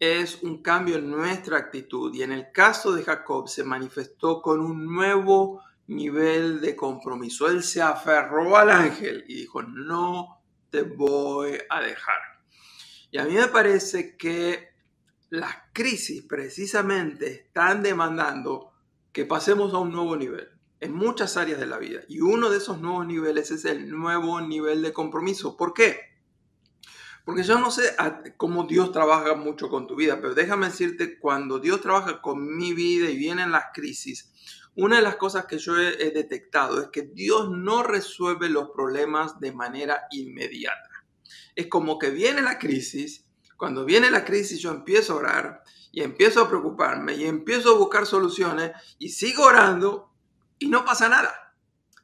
es 0.00 0.42
un 0.42 0.62
cambio 0.62 0.96
en 0.96 1.10
nuestra 1.10 1.58
actitud. 1.58 2.10
Y 2.14 2.22
en 2.22 2.32
el 2.32 2.50
caso 2.52 2.94
de 2.94 3.02
Jacob 3.02 3.50
se 3.50 3.64
manifestó 3.64 4.40
con 4.40 4.60
un 4.60 4.86
nuevo 4.86 5.62
nivel 5.88 6.62
de 6.62 6.74
compromiso. 6.74 7.48
Él 7.48 7.62
se 7.62 7.82
aferró 7.82 8.56
al 8.56 8.70
ángel 8.70 9.26
y 9.28 9.34
dijo, 9.34 9.62
no 9.62 10.42
te 10.70 10.80
voy 10.80 11.58
a 11.68 11.82
dejar. 11.82 12.20
Y 13.10 13.18
a 13.18 13.26
mí 13.26 13.34
me 13.34 13.48
parece 13.48 14.16
que 14.16 14.70
las 15.28 15.54
crisis 15.74 16.24
precisamente 16.26 17.30
están 17.30 17.82
demandando 17.82 18.72
que 19.12 19.26
pasemos 19.26 19.74
a 19.74 19.80
un 19.80 19.92
nuevo 19.92 20.16
nivel 20.16 20.48
en 20.82 20.92
muchas 20.92 21.36
áreas 21.36 21.60
de 21.60 21.66
la 21.66 21.78
vida. 21.78 22.00
Y 22.08 22.20
uno 22.20 22.50
de 22.50 22.58
esos 22.58 22.80
nuevos 22.80 23.06
niveles 23.06 23.52
es 23.52 23.64
el 23.64 23.88
nuevo 23.88 24.40
nivel 24.40 24.82
de 24.82 24.92
compromiso. 24.92 25.56
¿Por 25.56 25.72
qué? 25.72 26.00
Porque 27.24 27.44
yo 27.44 27.60
no 27.60 27.70
sé 27.70 27.94
cómo 28.36 28.64
Dios 28.64 28.90
trabaja 28.90 29.36
mucho 29.36 29.68
con 29.68 29.86
tu 29.86 29.94
vida, 29.94 30.20
pero 30.20 30.34
déjame 30.34 30.66
decirte, 30.66 31.20
cuando 31.20 31.60
Dios 31.60 31.80
trabaja 31.80 32.20
con 32.20 32.56
mi 32.56 32.74
vida 32.74 33.08
y 33.08 33.16
vienen 33.16 33.52
las 33.52 33.66
crisis, 33.72 34.32
una 34.74 34.96
de 34.96 35.02
las 35.02 35.14
cosas 35.14 35.46
que 35.46 35.58
yo 35.58 35.78
he, 35.78 36.10
detectado 36.10 36.82
es 36.82 36.88
que 36.88 37.02
Dios 37.02 37.48
no 37.50 37.84
resuelve 37.84 38.48
los 38.48 38.70
problemas 38.70 39.38
de 39.38 39.52
manera 39.52 40.08
inmediata. 40.10 40.90
Es 41.54 41.68
como 41.68 41.96
que 41.96 42.10
viene 42.10 42.42
la 42.42 42.58
crisis, 42.58 43.24
cuando 43.56 43.84
viene 43.84 44.10
la 44.10 44.24
crisis 44.24 44.58
yo 44.58 44.72
empiezo 44.72 45.12
a 45.12 45.16
orar 45.16 45.62
y 45.92 46.02
empiezo 46.02 46.40
a 46.40 46.48
preocuparme 46.48 47.14
y 47.14 47.24
empiezo 47.26 47.72
a 47.72 47.78
buscar 47.78 48.04
soluciones 48.04 48.72
y 48.98 49.10
sigo 49.10 49.44
orando 49.44 50.11
y 50.62 50.68
no 50.68 50.84
pasa 50.84 51.08
nada. 51.08 51.54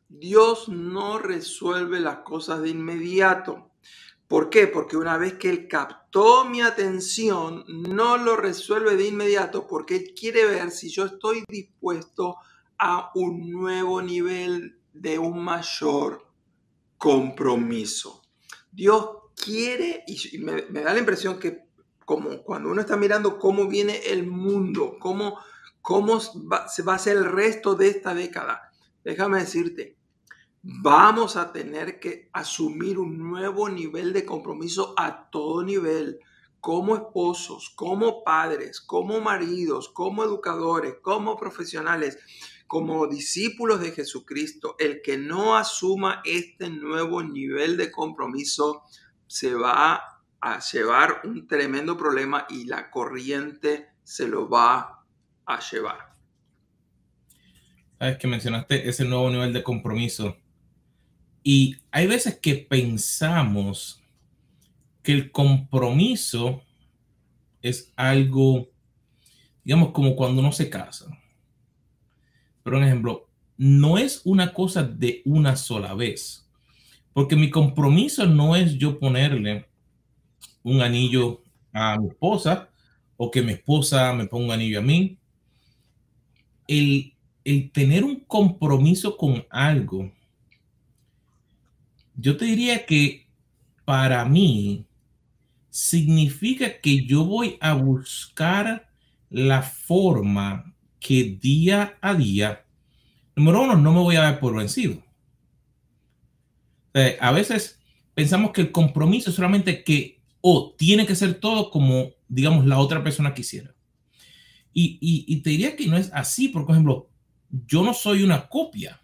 Dios 0.09 0.69
no 0.69 1.19
resuelve 1.19 2.01
las 2.01 2.19
cosas 2.19 2.63
de 2.63 2.71
inmediato. 2.71 3.71
¿Por 4.27 4.51
qué? 4.51 4.67
Porque 4.67 4.97
una 4.97 5.17
vez 5.17 5.35
que 5.35 5.49
Él 5.49 5.69
captó 5.69 6.45
mi 6.45 6.61
atención, 6.61 7.65
no 7.69 8.19
lo 8.19 8.37
resuelve 8.37 8.97
de 8.97 9.07
inmediato 9.07 9.67
porque 9.67 9.97
Él 9.97 10.15
quiere 10.19 10.45
ver 10.45 10.71
si 10.71 10.89
yo 10.91 11.05
estoy 11.05 11.45
dispuesto 11.49 12.37
a 12.79 13.11
un 13.15 13.51
nuevo 13.51 14.03
nivel 14.03 14.79
de 14.93 15.19
un 15.19 15.45
mayor 15.45 16.27
compromiso. 16.97 18.23
Dios 18.73 19.09
quiere, 19.37 20.05
y 20.07 20.39
me, 20.39 20.63
da 20.63 20.93
la 20.93 20.99
impresión 20.99 21.39
que 21.39 21.69
como 22.05 22.43
cuando 22.43 22.71
uno 22.71 22.81
está 22.81 22.97
mirando 22.97 23.39
cómo 23.39 23.69
viene 23.69 23.99
el 24.07 24.27
mundo, 24.27 24.97
cómo 24.99 25.39
cómo 25.89 26.21
se 26.21 26.83
va 26.83 26.93
a 26.93 26.97
hacer 26.97 27.17
el 27.17 27.25
resto 27.25 27.75
de 27.75 27.89
esta 27.89 28.13
década. 28.13 28.71
Déjame 29.05 29.39
decirte, 29.39 29.97
vamos 30.61 31.37
a 31.37 31.51
tener 31.51 31.99
que 31.99 32.29
asumir 32.35 32.99
un 32.99 33.17
nuevo 33.17 33.71
nivel 33.71 34.13
de 34.13 34.27
compromiso 34.27 34.93
a 34.99 35.31
todo 35.31 35.63
nivel, 35.63 36.21
como 36.61 36.95
esposos, 36.95 37.73
como 37.75 38.23
padres, 38.23 38.83
como 38.83 39.23
maridos, 39.23 39.89
como 39.89 40.25
educadores, 40.25 40.97
como 41.01 41.39
profesionales, 41.39 42.19
como 42.67 43.07
discípulos 43.07 43.81
de 43.81 43.93
Jesucristo. 43.93 44.77
El 44.79 45.01
que 45.01 45.17
no 45.17 45.57
asuma 45.57 46.21
este 46.27 46.69
nuevo 46.69 47.23
nivel 47.23 47.79
de 47.79 47.91
compromiso 47.91 48.83
se 49.27 49.55
va 49.55 50.03
a 50.43 50.61
llevar 50.61 51.23
un 51.25 51.47
tremendo 51.47 51.97
problema 51.97 52.47
y 52.51 52.67
la 52.67 52.91
corriente 52.91 53.89
se 54.05 54.29
lo 54.29 54.51
va 54.51 54.98
a 55.49 55.59
llevar. 55.61 56.15
Sabes 57.99 58.19
que 58.19 58.29
mencionaste 58.29 58.89
ese 58.89 59.05
nuevo 59.05 59.31
nivel 59.31 59.53
de 59.53 59.63
compromiso. 59.63 60.37
Y 61.43 61.77
hay 61.91 62.07
veces 62.07 62.39
que 62.39 62.55
pensamos 62.55 64.03
que 65.03 65.13
el 65.13 65.33
compromiso 65.33 66.63
es 67.63 67.93
algo, 67.97 68.69
digamos, 69.65 69.93
como 69.93 70.15
cuando 70.15 70.43
uno 70.43 70.53
se 70.53 70.69
casa. 70.69 71.07
Pero, 72.63 72.77
un 72.77 72.85
ejemplo, 72.85 73.29
no 73.57 73.97
es 73.97 74.21
una 74.25 74.53
cosa 74.53 74.83
de 74.83 75.23
una 75.25 75.57
sola 75.57 75.95
vez. 75.95 76.47
Porque 77.15 77.35
mi 77.35 77.51
compromiso 77.51 78.27
no 78.27 78.55
es 78.55 78.75
yo 78.75 78.99
ponerle 78.99 79.67
un 80.63 80.83
anillo 80.83 81.43
a 81.73 81.99
mi 81.99 82.09
esposa 82.09 82.69
o 83.17 83.31
que 83.31 83.43
mi 83.43 83.53
esposa 83.53 84.13
me 84.13 84.27
ponga 84.27 84.47
un 84.47 84.53
anillo 84.53 84.79
a 84.79 84.83
mí 84.83 85.19
el, 86.69 87.15
tener 87.73 88.05
un 88.05 88.21
compromiso 88.21 89.17
con 89.17 89.45
algo, 89.51 90.13
yo 92.15 92.37
te 92.37 92.45
diría 92.45 92.85
que 92.85 93.27
para 93.85 94.25
mí 94.27 94.85
significa 95.71 96.79
que 96.81 97.05
yo 97.07 97.25
voy 97.25 97.57
a 97.61 97.73
buscar 97.73 98.89
la 99.31 99.63
forma 99.63 100.75
que 101.01 101.39
día 101.41 101.97
a 102.01 102.15
día, 102.15 102.65
número 103.35 103.63
uno, 103.63 103.77
no 103.77 103.93
me 103.93 104.01
voy 104.01 104.17
a 104.17 104.23
dar 104.23 104.41
por 104.41 104.55
vencido. 104.55 105.03
a 107.21 107.33
veces 107.33 107.81
pensamos 108.15 108.51
que 108.51 108.63
el 108.63 108.73
compromiso 108.73 109.31
es 109.31 109.37
solamente 109.37 109.85
que, 109.85 110.21
o 110.41 110.75
tiene 110.77 111.07
que 111.07 111.15
ser 111.15 111.35
todo 111.35 111.71
como, 111.71 112.11
digamos, 112.29 112.67
la 112.67 112.79
otra 112.79 113.03
persona 113.03 113.33
quisiera. 113.33 113.73
Y, 114.73 115.41
te 115.43 115.51
diría 115.51 115.77
que 115.77 115.87
no 115.87 115.97
es 115.97 116.11
así, 116.13 116.49
por 116.49 116.71
ejemplo, 116.71 117.11
yo 117.67 117.83
no 117.83 117.95
soy 117.95 118.23
una 118.23 118.49
copia. 118.49 119.01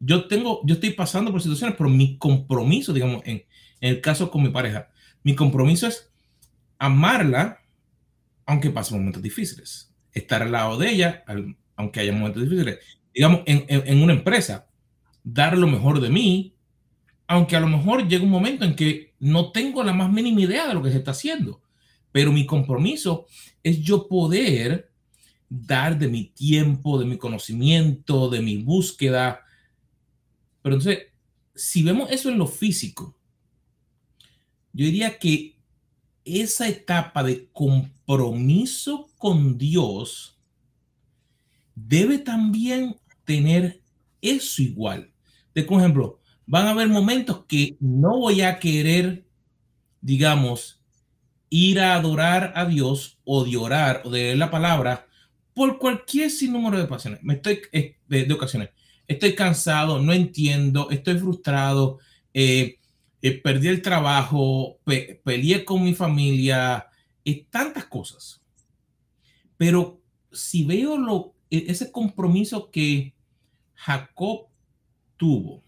Yo 0.00 0.28
tengo, 0.28 0.60
yo 0.64 0.74
estoy 0.74 0.90
pasando 0.90 1.30
por 1.30 1.42
situaciones, 1.42 1.76
pero 1.76 1.90
mi 1.90 2.16
compromiso, 2.18 2.92
digamos, 2.92 3.22
en, 3.26 3.44
el 3.80 4.00
caso 4.00 4.30
con 4.30 4.42
mi 4.42 4.48
pareja, 4.48 4.90
mi 5.22 5.34
compromiso 5.34 5.86
es 5.86 6.10
amarla, 6.78 7.60
aunque 8.46 8.70
pase 8.70 8.94
momentos 8.94 9.22
difíciles. 9.22 9.92
Estar 10.12 10.42
al 10.42 10.52
lado 10.52 10.78
de 10.78 10.90
ella, 10.90 11.24
aunque 11.76 12.00
haya 12.00 12.12
momentos 12.12 12.42
difíciles. 12.42 12.78
Digamos, 13.12 13.42
en, 13.46 13.64
en, 13.68 14.02
una 14.02 14.14
empresa, 14.14 14.68
dar 15.22 15.58
lo 15.58 15.66
mejor 15.66 16.00
de 16.00 16.08
mí, 16.08 16.54
aunque 17.26 17.56
a 17.56 17.60
lo 17.60 17.68
mejor 17.68 18.08
llega 18.08 18.24
un 18.24 18.30
momento 18.30 18.64
en 18.64 18.74
que 18.74 19.14
no 19.18 19.52
tengo 19.52 19.82
la 19.82 19.92
más 19.92 20.10
mínima 20.10 20.40
idea 20.40 20.66
de 20.66 20.74
lo 20.74 20.82
que 20.82 20.90
se 20.90 20.98
está 20.98 21.10
haciendo. 21.10 21.60
Pero 22.12 22.32
mi 22.32 22.46
compromiso 22.46 23.26
es 23.62 23.80
yo 23.80 24.08
poder 24.08 24.90
dar 25.48 25.98
de 25.98 26.08
mi 26.08 26.26
tiempo, 26.26 26.98
de 26.98 27.06
mi 27.06 27.18
conocimiento, 27.18 28.28
de 28.28 28.42
mi 28.42 28.58
búsqueda, 28.58 29.40
Pero 30.62 30.76
entonces, 30.76 31.06
si 31.54 31.82
vemos 31.82 32.10
eso 32.10 32.28
en 32.30 32.38
lo 32.38 32.46
físico, 32.46 33.16
yo 34.72 34.84
diría 34.84 35.18
que 35.18 35.56
esa 36.24 36.68
etapa 36.68 37.22
de 37.22 37.48
compromiso 37.52 39.08
con 39.16 39.56
Dios 39.58 40.38
debe 41.74 42.18
también 42.18 42.96
tener 43.24 43.82
eso 44.20 44.62
igual. 44.62 45.12
De 45.54 45.62
por 45.62 45.80
ejemplo, 45.80 46.20
van 46.46 46.66
a 46.66 46.70
haber 46.70 46.88
momentos 46.88 47.44
que 47.46 47.76
no 47.80 48.18
voy 48.18 48.42
a 48.42 48.58
querer, 48.58 49.26
digamos, 50.00 50.77
ir 51.50 51.80
a 51.80 51.94
adorar 51.94 52.52
a 52.56 52.64
Dios 52.66 53.18
o 53.24 53.44
de 53.44 53.56
orar 53.56 54.02
o 54.04 54.10
de 54.10 54.20
leer 54.20 54.38
la 54.38 54.50
palabra 54.50 55.06
por 55.54 55.78
cualquier 55.78 56.30
sinnúmero 56.30 56.76
de 56.76 56.84
ocasiones. 56.84 57.20
Me 57.22 57.34
estoy 57.34 57.60
eh, 57.72 57.96
de, 58.06 58.32
ocasiones. 58.32 58.70
Estoy 59.06 59.34
cansado, 59.34 60.00
no 60.00 60.12
entiendo, 60.12 60.90
estoy 60.90 61.18
frustrado, 61.18 61.98
eh, 62.34 62.78
eh, 63.22 63.40
perdí 63.40 63.68
el 63.68 63.82
trabajo, 63.82 64.78
peleé 65.24 65.64
con 65.64 65.82
mi 65.82 65.94
familia, 65.94 66.86
tantas 67.50 67.86
cosas. 67.86 68.40
Pero 69.56 70.00
si 70.30 70.64
veo 70.64 70.96
lo, 70.96 71.34
e, 71.50 71.64
ese 71.68 71.90
compromiso 71.90 72.70
que 72.70 73.14
Jacob 73.74 74.46
tuvo, 75.16 75.64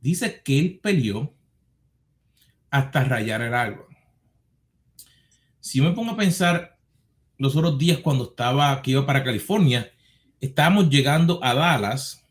dice 0.00 0.40
que 0.44 0.58
él 0.58 0.78
peleó 0.82 1.34
hasta 2.70 3.04
rayar 3.04 3.42
el 3.42 3.54
alba. 3.54 3.85
Si 5.66 5.80
me 5.80 5.90
pongo 5.90 6.12
a 6.12 6.16
pensar 6.16 6.78
los 7.38 7.56
otros 7.56 7.76
días 7.76 7.98
cuando 7.98 8.22
estaba, 8.22 8.80
que 8.82 8.92
iba 8.92 9.04
para 9.04 9.24
California, 9.24 9.90
estábamos 10.40 10.88
llegando 10.90 11.42
a 11.42 11.54
Dallas 11.54 12.24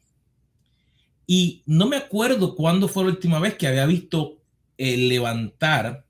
y 1.27 1.62
no 1.65 1.86
me 1.86 1.98
acuerdo 1.98 2.56
cuándo 2.56 2.88
fue 2.88 3.04
la 3.04 3.10
última 3.10 3.39
vez 3.39 3.56
que 3.56 3.68
había 3.68 3.86
visto 3.88 4.42
el 4.77 5.10
levantar 5.10 6.06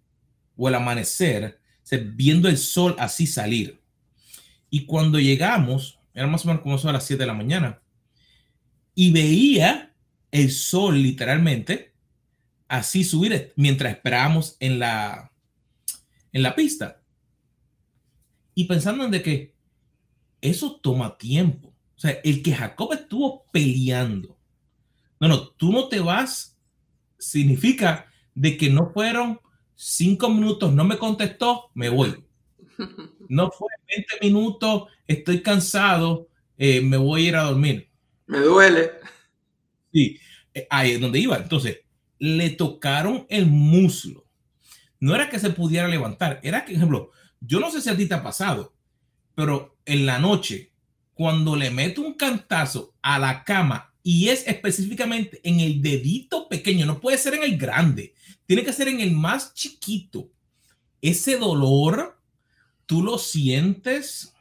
o 0.55 0.69
el 0.69 0.75
amanecer, 0.75 1.59
viendo 2.13 2.47
el 2.47 2.59
sol 2.59 2.95
así 2.99 3.25
salir. 3.25 3.81
Y 4.69 4.85
cuando 4.85 5.19
llegamos, 5.19 5.97
era 6.13 6.27
más 6.27 6.45
o 6.45 6.49
menos 6.49 6.61
como 6.61 6.77
son 6.77 6.91
a 6.91 6.93
las 6.93 7.07
7 7.07 7.23
de 7.23 7.27
la 7.27 7.33
mañana, 7.33 7.81
y 8.93 9.11
veía 9.11 9.95
el 10.29 10.51
sol 10.51 11.01
literalmente 11.01 11.91
así 12.67 13.03
subir 13.03 13.51
mientras 13.55 13.93
esperábamos 13.93 14.57
en 14.59 14.77
la, 14.77 15.31
en 16.31 16.43
la 16.43 16.53
pista. 16.53 17.01
Y 18.55 18.65
pensando 18.65 19.03
en 19.03 19.11
de 19.11 19.21
que 19.21 19.53
eso 20.41 20.79
toma 20.81 21.17
tiempo. 21.17 21.75
O 21.95 21.99
sea, 21.99 22.11
el 22.23 22.41
que 22.41 22.53
Jacob 22.53 22.93
estuvo 22.93 23.45
peleando. 23.51 24.37
No, 25.19 25.27
no, 25.27 25.47
tú 25.49 25.71
no 25.71 25.87
te 25.87 25.99
vas, 25.99 26.57
significa 27.17 28.07
de 28.33 28.57
que 28.57 28.69
no 28.69 28.91
fueron 28.91 29.39
cinco 29.75 30.29
minutos, 30.29 30.73
no 30.73 30.83
me 30.83 30.97
contestó, 30.97 31.71
me 31.73 31.89
voy. 31.89 32.23
No 33.27 33.49
fue 33.49 33.69
20 33.87 34.17
minutos, 34.21 34.83
estoy 35.07 35.41
cansado, 35.41 36.27
eh, 36.59 36.79
me 36.79 36.95
voy 36.95 37.25
a 37.25 37.27
ir 37.29 37.35
a 37.35 37.43
dormir. 37.45 37.89
Me 38.27 38.37
duele. 38.37 38.91
Sí, 39.91 40.19
eh, 40.53 40.67
ahí 40.69 40.91
es 40.91 41.01
donde 41.01 41.17
iba. 41.17 41.37
Entonces, 41.37 41.79
le 42.19 42.51
tocaron 42.51 43.25
el 43.29 43.47
muslo. 43.47 44.27
No 44.99 45.15
era 45.15 45.27
que 45.27 45.39
se 45.39 45.49
pudiera 45.49 45.87
levantar, 45.87 46.39
era 46.43 46.65
que, 46.65 46.73
por 46.73 46.77
ejemplo, 46.77 47.11
yo 47.45 47.59
no 47.59 47.71
sé 47.71 47.81
si 47.81 47.89
a 47.89 47.97
ti 47.97 48.07
te 48.07 48.13
ha 48.13 48.23
pasado, 48.23 48.73
pero 49.35 49.77
en 49.85 50.05
la 50.05 50.19
noche, 50.19 50.71
cuando 51.13 51.55
le 51.55 51.71
meto 51.71 52.01
un 52.01 52.13
cantazo 52.13 52.93
a 53.01 53.19
la 53.19 53.43
cama 53.43 53.93
y 54.03 54.29
es 54.29 54.47
específicamente 54.47 55.39
en 55.43 55.59
el 55.59 55.81
dedito 55.81 56.47
pequeño, 56.47 56.85
no 56.85 56.99
puede 56.99 57.17
ser 57.17 57.35
en 57.35 57.43
el 57.43 57.57
grande, 57.57 58.13
tiene 58.45 58.63
que 58.63 58.73
ser 58.73 58.87
en 58.87 58.99
el 58.99 59.11
más 59.11 59.53
chiquito. 59.53 60.29
Ese 61.01 61.37
dolor, 61.37 62.19
tú 62.85 63.03
lo 63.03 63.17
sientes. 63.17 64.33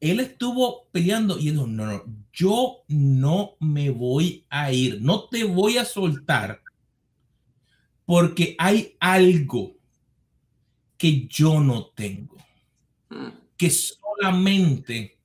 Él 0.00 0.20
estuvo 0.20 0.88
peleando 0.90 1.38
y 1.38 1.50
dijo, 1.50 1.66
no, 1.66 1.86
no, 1.86 2.04
yo 2.32 2.84
no 2.88 3.56
me 3.60 3.90
voy 3.90 4.44
a 4.48 4.72
ir, 4.72 5.00
no 5.02 5.28
te 5.28 5.44
voy 5.44 5.78
a 5.78 5.84
soltar 5.84 6.62
porque 8.04 8.56
hay 8.58 8.96
algo 9.00 9.74
que 11.02 11.26
yo 11.26 11.58
no 11.58 11.86
tengo, 11.86 12.36
mm. 13.10 13.26
que 13.56 13.70
solamente 13.70 15.18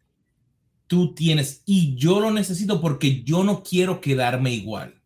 tú 0.87 1.13
tienes 1.13 1.61
y 1.67 1.95
yo 1.95 2.19
lo 2.19 2.31
necesito 2.31 2.81
porque 2.81 3.21
yo 3.21 3.43
no 3.43 3.61
quiero 3.61 4.01
quedarme 4.01 4.51
igual. 4.53 4.99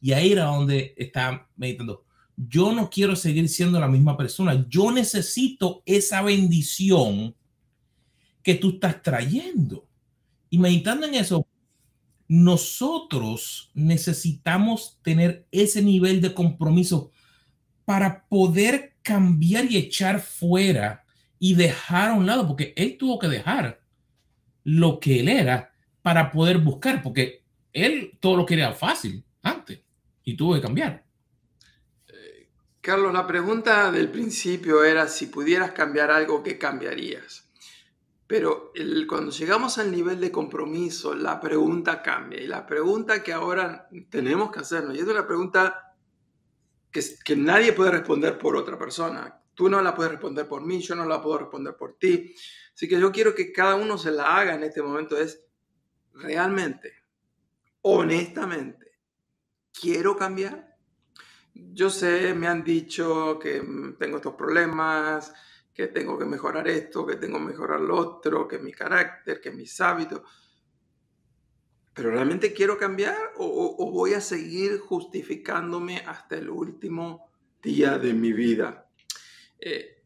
Y 0.00 0.10
ahí 0.10 0.32
era 0.32 0.46
donde 0.46 0.92
está 0.96 1.48
meditando. 1.54 2.04
Yo 2.36 2.72
no 2.72 2.90
quiero 2.90 3.14
seguir 3.14 3.48
siendo 3.48 3.78
la 3.78 3.86
misma 3.86 4.16
persona. 4.16 4.66
Yo 4.68 4.90
necesito 4.90 5.84
esa 5.86 6.20
bendición 6.22 7.36
que 8.42 8.56
tú 8.56 8.70
estás 8.70 9.00
trayendo. 9.00 9.86
Y 10.50 10.58
meditando 10.58 11.06
en 11.06 11.14
eso, 11.14 11.46
nosotros 12.26 13.70
necesitamos 13.72 14.98
tener 15.00 15.46
ese 15.52 15.80
nivel 15.80 16.20
de 16.20 16.34
compromiso 16.34 17.12
para 17.84 18.26
poder 18.26 18.97
cambiar 19.08 19.64
y 19.64 19.78
echar 19.78 20.20
fuera 20.20 21.02
y 21.38 21.54
dejar 21.54 22.10
a 22.10 22.12
un 22.12 22.26
lado, 22.26 22.46
porque 22.46 22.74
él 22.76 22.98
tuvo 22.98 23.18
que 23.18 23.28
dejar 23.28 23.80
lo 24.64 25.00
que 25.00 25.20
él 25.20 25.28
era 25.28 25.72
para 26.02 26.30
poder 26.30 26.58
buscar, 26.58 27.00
porque 27.02 27.42
él 27.72 28.18
todo 28.20 28.36
lo 28.36 28.44
quería 28.44 28.72
fácil 28.72 29.24
antes 29.42 29.80
y 30.24 30.36
tuvo 30.36 30.54
que 30.54 30.60
cambiar. 30.60 31.06
Eh, 32.08 32.48
Carlos, 32.82 33.14
la 33.14 33.26
pregunta 33.26 33.90
del 33.90 34.10
principio 34.10 34.84
era 34.84 35.08
si 35.08 35.26
pudieras 35.26 35.72
cambiar 35.72 36.10
algo, 36.10 36.42
¿qué 36.42 36.58
cambiarías? 36.58 37.48
Pero 38.26 38.72
cuando 39.08 39.30
llegamos 39.30 39.78
al 39.78 39.90
nivel 39.90 40.20
de 40.20 40.30
compromiso, 40.30 41.14
la 41.14 41.40
pregunta 41.40 42.02
cambia. 42.02 42.38
Y 42.42 42.46
la 42.46 42.66
pregunta 42.66 43.22
que 43.22 43.32
ahora 43.32 43.88
tenemos 44.10 44.50
que 44.50 44.60
hacernos, 44.60 44.94
y 44.94 45.00
es 45.00 45.06
una 45.06 45.26
pregunta 45.26 45.87
que, 46.90 47.36
nadie 47.36 47.72
puede 47.72 47.90
responder 47.90 48.38
por 48.38 48.56
otra 48.56 48.78
persona. 48.78 49.42
Tú 49.54 49.68
no 49.68 49.80
la 49.82 49.94
puedes 49.94 50.12
responder 50.12 50.46
por 50.46 50.64
mí, 50.64 50.80
yo 50.80 50.94
no 50.94 51.04
la 51.04 51.20
puedo 51.20 51.38
responder 51.38 51.76
por 51.76 51.98
ti. 51.98 52.34
Así 52.74 52.88
que 52.88 52.98
yo 52.98 53.10
quiero 53.10 53.34
que 53.34 53.52
cada 53.52 53.74
uno 53.74 53.98
se 53.98 54.10
la 54.10 54.36
haga 54.36 54.54
en 54.54 54.62
este 54.62 54.82
momento. 54.82 55.16
Es 55.16 55.44
realmente, 56.14 56.94
honestamente, 57.82 59.00
¿quiero 59.72 60.16
cambiar? 60.16 60.76
Yo 61.54 61.90
sé, 61.90 62.34
me 62.34 62.46
han 62.46 62.62
dicho 62.62 63.38
que 63.38 63.60
mm, 63.60 63.96
tengo 63.98 64.18
estos 64.18 64.34
problemas, 64.34 65.32
que 65.74 65.88
tengo 65.88 66.18
que 66.18 66.24
mejorar 66.24 66.66
esto, 66.68 67.06
que 67.06 67.16
tengo 67.16 67.38
que 67.38 67.46
mejorar 67.46 67.80
lo 67.80 67.96
otro, 67.96 68.48
que 68.48 68.58
mi 68.58 68.72
carácter, 68.72 69.40
que 69.40 69.50
mis 69.50 69.80
hábitos. 69.80 70.22
¿Pero 71.98 72.12
realmente 72.12 72.52
quiero 72.52 72.78
cambiar 72.78 73.32
o, 73.38 73.90
voy 73.90 74.14
a 74.14 74.20
seguir 74.20 74.78
justificándome 74.78 75.96
hasta 76.06 76.36
el 76.36 76.48
último 76.48 77.28
día 77.60 77.98
de 77.98 78.12
mi 78.12 78.32
vida? 78.32 78.88
Eh, 79.58 80.04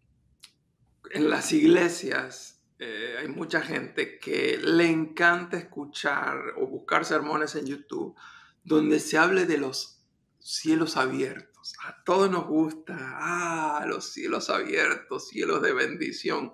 en 1.11 1.29
las 1.29 1.53
iglesias 1.53 2.63
eh, 2.79 3.17
hay 3.19 3.29
mucha 3.29 3.61
gente 3.61 4.19
que 4.19 4.57
le 4.57 4.87
encanta 4.87 5.59
escuchar 5.59 6.55
o 6.57 6.67
buscar 6.67 7.05
sermones 7.05 7.57
en 7.57 7.67
YouTube 7.67 8.17
donde 8.65 8.99
se 8.99 9.19
hable 9.19 9.45
de 9.45 9.59
los 9.59 10.03
cielos 10.39 10.97
abiertos. 10.97 11.75
A 11.85 12.03
todos 12.05 12.31
nos 12.31 12.47
gusta, 12.47 12.97
ah, 12.99 13.85
los 13.87 14.15
cielos 14.15 14.49
abiertos, 14.49 15.29
cielos 15.29 15.61
de 15.61 15.75
bendición. 15.75 16.53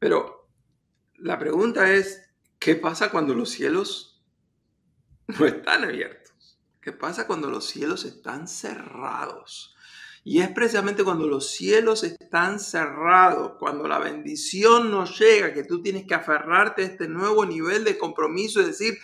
Pero 0.00 0.48
la 1.18 1.38
pregunta 1.38 1.92
es, 1.92 2.20
¿qué 2.58 2.74
pasa 2.74 3.12
cuando 3.12 3.32
los 3.32 3.50
cielos 3.50 4.10
no 5.38 5.46
están 5.46 5.84
abiertos? 5.84 6.58
¿Qué 6.80 6.92
pasa 6.92 7.26
cuando 7.26 7.50
los 7.50 7.66
cielos 7.66 8.04
están 8.04 8.46
cerrados? 8.46 9.74
Y 10.22 10.40
es 10.40 10.48
precisamente 10.50 11.04
cuando 11.04 11.26
los 11.26 11.50
cielos 11.50 12.02
están 12.02 12.58
cerrados, 12.58 13.52
cuando 13.58 13.86
la 13.86 13.98
bendición 13.98 14.90
no 14.90 15.04
llega, 15.04 15.52
que 15.52 15.64
tú 15.64 15.82
tienes 15.82 16.06
que 16.06 16.14
aferrarte 16.14 16.82
a 16.82 16.86
este 16.86 17.08
nuevo 17.08 17.44
nivel 17.44 17.84
de 17.84 17.98
compromiso 17.98 18.60
y 18.60 18.64
decir, 18.64 18.98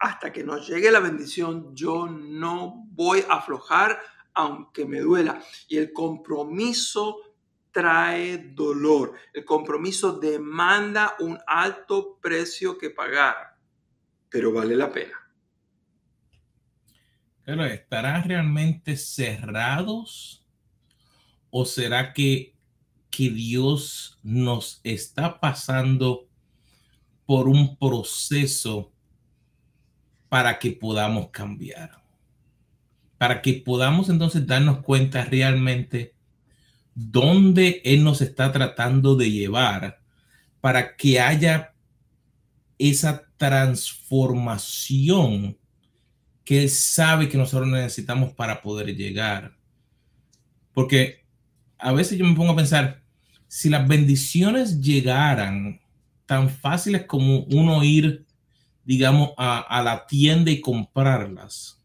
hasta 0.00 0.32
que 0.32 0.42
nos 0.42 0.66
llegue 0.66 0.90
la 0.90 0.98
bendición, 0.98 1.74
yo 1.76 2.06
no 2.06 2.84
voy 2.90 3.24
a 3.28 3.34
aflojar 3.34 4.00
aunque 4.34 4.84
me 4.84 5.00
duela. 5.00 5.40
Y 5.68 5.78
el 5.78 5.92
compromiso 5.92 7.18
trae 7.70 8.38
dolor. 8.54 9.14
El 9.32 9.44
compromiso 9.44 10.12
demanda 10.12 11.14
un 11.20 11.38
alto 11.46 12.18
precio 12.20 12.76
que 12.78 12.90
pagar, 12.90 13.51
pero 14.32 14.52
vale 14.52 14.76
la 14.76 14.90
pena. 14.90 15.14
Pero 17.44 17.64
¿estarán 17.64 18.24
realmente 18.24 18.96
cerrados? 18.96 20.46
¿O 21.50 21.64
será 21.64 22.12
que, 22.12 22.54
que 23.10 23.30
Dios 23.30 24.18
nos 24.22 24.80
está 24.84 25.38
pasando 25.38 26.28
por 27.26 27.48
un 27.48 27.76
proceso 27.76 28.92
para 30.28 30.58
que 30.58 30.72
podamos 30.72 31.28
cambiar. 31.30 32.02
Para 33.18 33.42
que 33.42 33.54
podamos 33.54 34.08
entonces 34.08 34.46
darnos 34.46 34.78
cuenta 34.78 35.24
realmente 35.24 36.14
dónde 36.94 37.82
Él 37.84 38.02
nos 38.02 38.22
está 38.22 38.50
tratando 38.50 39.14
de 39.14 39.30
llevar 39.30 40.00
para 40.60 40.96
que 40.96 41.20
haya 41.20 41.74
esa 42.78 43.30
transformación 43.42 45.58
que 46.44 46.62
Él 46.62 46.70
sabe 46.70 47.28
que 47.28 47.36
nosotros 47.36 47.68
necesitamos 47.68 48.32
para 48.34 48.62
poder 48.62 48.94
llegar. 48.94 49.56
Porque 50.72 51.26
a 51.76 51.92
veces 51.92 52.16
yo 52.16 52.24
me 52.24 52.36
pongo 52.36 52.52
a 52.52 52.56
pensar, 52.56 53.02
si 53.48 53.68
las 53.68 53.88
bendiciones 53.88 54.80
llegaran 54.80 55.80
tan 56.24 56.48
fáciles 56.48 57.04
como 57.06 57.40
uno 57.40 57.82
ir, 57.82 58.26
digamos, 58.84 59.30
a, 59.36 59.82
la 59.84 60.06
tienda 60.06 60.52
y 60.52 60.60
comprarlas, 60.60 61.82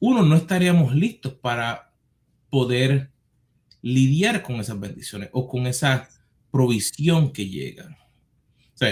uno 0.00 0.24
no 0.24 0.34
estaríamos 0.34 0.92
listos 0.92 1.34
para 1.34 1.92
poder 2.50 3.12
lidiar 3.80 4.42
con 4.42 4.56
esas 4.56 4.78
bendiciones 4.78 5.30
o 5.32 5.46
con 5.46 5.68
esa 5.68 6.08
provisión 6.50 7.32
que 7.32 7.48
llega. 7.48 7.96
O 8.80 8.84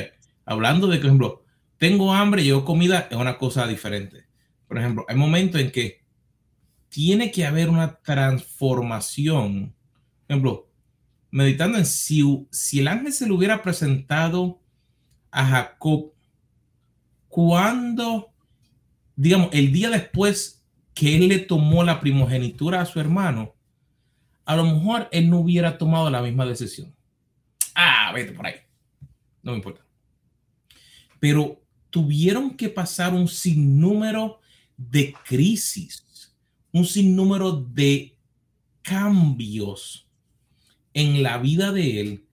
hablando 0.44 0.88
de, 0.88 0.98
por 0.98 1.06
ejemplo, 1.06 1.39
tengo 1.80 2.12
hambre, 2.12 2.44
llevo 2.44 2.62
comida, 2.62 3.08
es 3.10 3.16
una 3.16 3.38
cosa 3.38 3.66
diferente. 3.66 4.26
Por 4.68 4.76
ejemplo, 4.76 5.06
hay 5.08 5.16
momentos 5.16 5.58
en 5.58 5.72
que 5.72 6.04
tiene 6.90 7.30
que 7.30 7.46
haber 7.46 7.70
una 7.70 7.96
transformación. 8.02 9.74
Por 10.26 10.36
ejemplo, 10.36 10.70
meditando 11.30 11.78
en 11.78 11.86
si, 11.86 12.46
si 12.50 12.80
el 12.80 12.88
ángel 12.88 13.14
se 13.14 13.26
le 13.26 13.32
hubiera 13.32 13.62
presentado 13.62 14.60
a 15.30 15.46
Jacob 15.46 16.12
cuando, 17.28 18.34
digamos, 19.16 19.48
el 19.54 19.72
día 19.72 19.88
después 19.88 20.62
que 20.92 21.16
él 21.16 21.28
le 21.28 21.38
tomó 21.38 21.82
la 21.82 21.98
primogenitura 21.98 22.82
a 22.82 22.86
su 22.86 23.00
hermano, 23.00 23.54
a 24.44 24.54
lo 24.54 24.64
mejor 24.64 25.08
él 25.12 25.30
no 25.30 25.38
hubiera 25.38 25.78
tomado 25.78 26.10
la 26.10 26.20
misma 26.20 26.44
decisión. 26.44 26.94
Ah, 27.74 28.12
vete 28.14 28.32
por 28.32 28.44
ahí. 28.44 28.56
No 29.42 29.52
me 29.52 29.56
importa. 29.56 29.82
Pero 31.18 31.60
tuvieron 31.90 32.56
que 32.56 32.68
pasar 32.68 33.12
un 33.12 33.28
sinnúmero 33.28 34.40
de 34.76 35.14
crisis, 35.24 36.32
un 36.72 36.86
sinnúmero 36.86 37.52
de 37.52 38.16
cambios 38.82 40.06
en 40.94 41.22
la 41.22 41.38
vida 41.38 41.72
de 41.72 42.00
él 42.00 42.24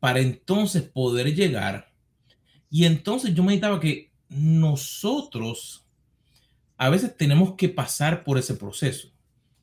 para 0.00 0.20
entonces 0.20 0.82
poder 0.82 1.34
llegar. 1.34 1.90
Y 2.70 2.84
entonces 2.84 3.34
yo 3.34 3.42
meditaba 3.42 3.80
que 3.80 4.10
nosotros 4.28 5.86
a 6.76 6.88
veces 6.88 7.16
tenemos 7.16 7.54
que 7.54 7.68
pasar 7.68 8.24
por 8.24 8.36
ese 8.36 8.54
proceso. 8.54 9.08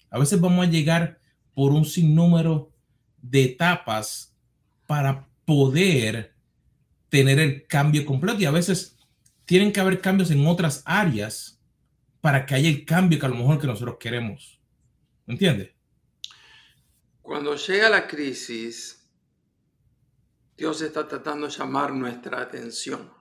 A 0.10 0.18
veces 0.18 0.40
vamos 0.40 0.66
a 0.66 0.70
llegar 0.70 1.20
por 1.54 1.74
un 1.74 1.86
sinnúmero 1.86 2.72
de 3.22 3.44
etapas 3.44 4.34
para 4.88 5.28
poder 5.46 6.34
tener 7.10 7.40
el 7.40 7.68
cambio 7.68 8.06
completo. 8.06 8.40
Y 8.40 8.46
a 8.46 8.52
veces 8.52 8.98
tienen 9.52 9.74
que 9.74 9.82
haber 9.82 10.00
cambios 10.00 10.32
en 10.32 10.48
otras 10.48 10.82
áreas 10.86 11.62
para 12.22 12.46
que 12.46 12.56
haya 12.56 12.70
el 12.70 12.86
cambio 12.86 13.20
que 13.20 13.26
a 13.26 13.28
lo 13.28 13.36
mejor 13.36 13.60
que 13.60 13.68
nosotros 13.68 13.98
queremos. 14.00 14.62
¿Me 15.26 15.34
entiendes? 15.34 15.72
Cuando 17.22 17.54
llega 17.58 17.90
la 17.90 18.08
crisis, 18.08 19.12
Dios 20.56 20.82
está 20.82 21.06
tratando 21.06 21.48
de 21.48 21.52
llamar 21.52 21.92
nuestra 21.92 22.40
atención. 22.40 23.12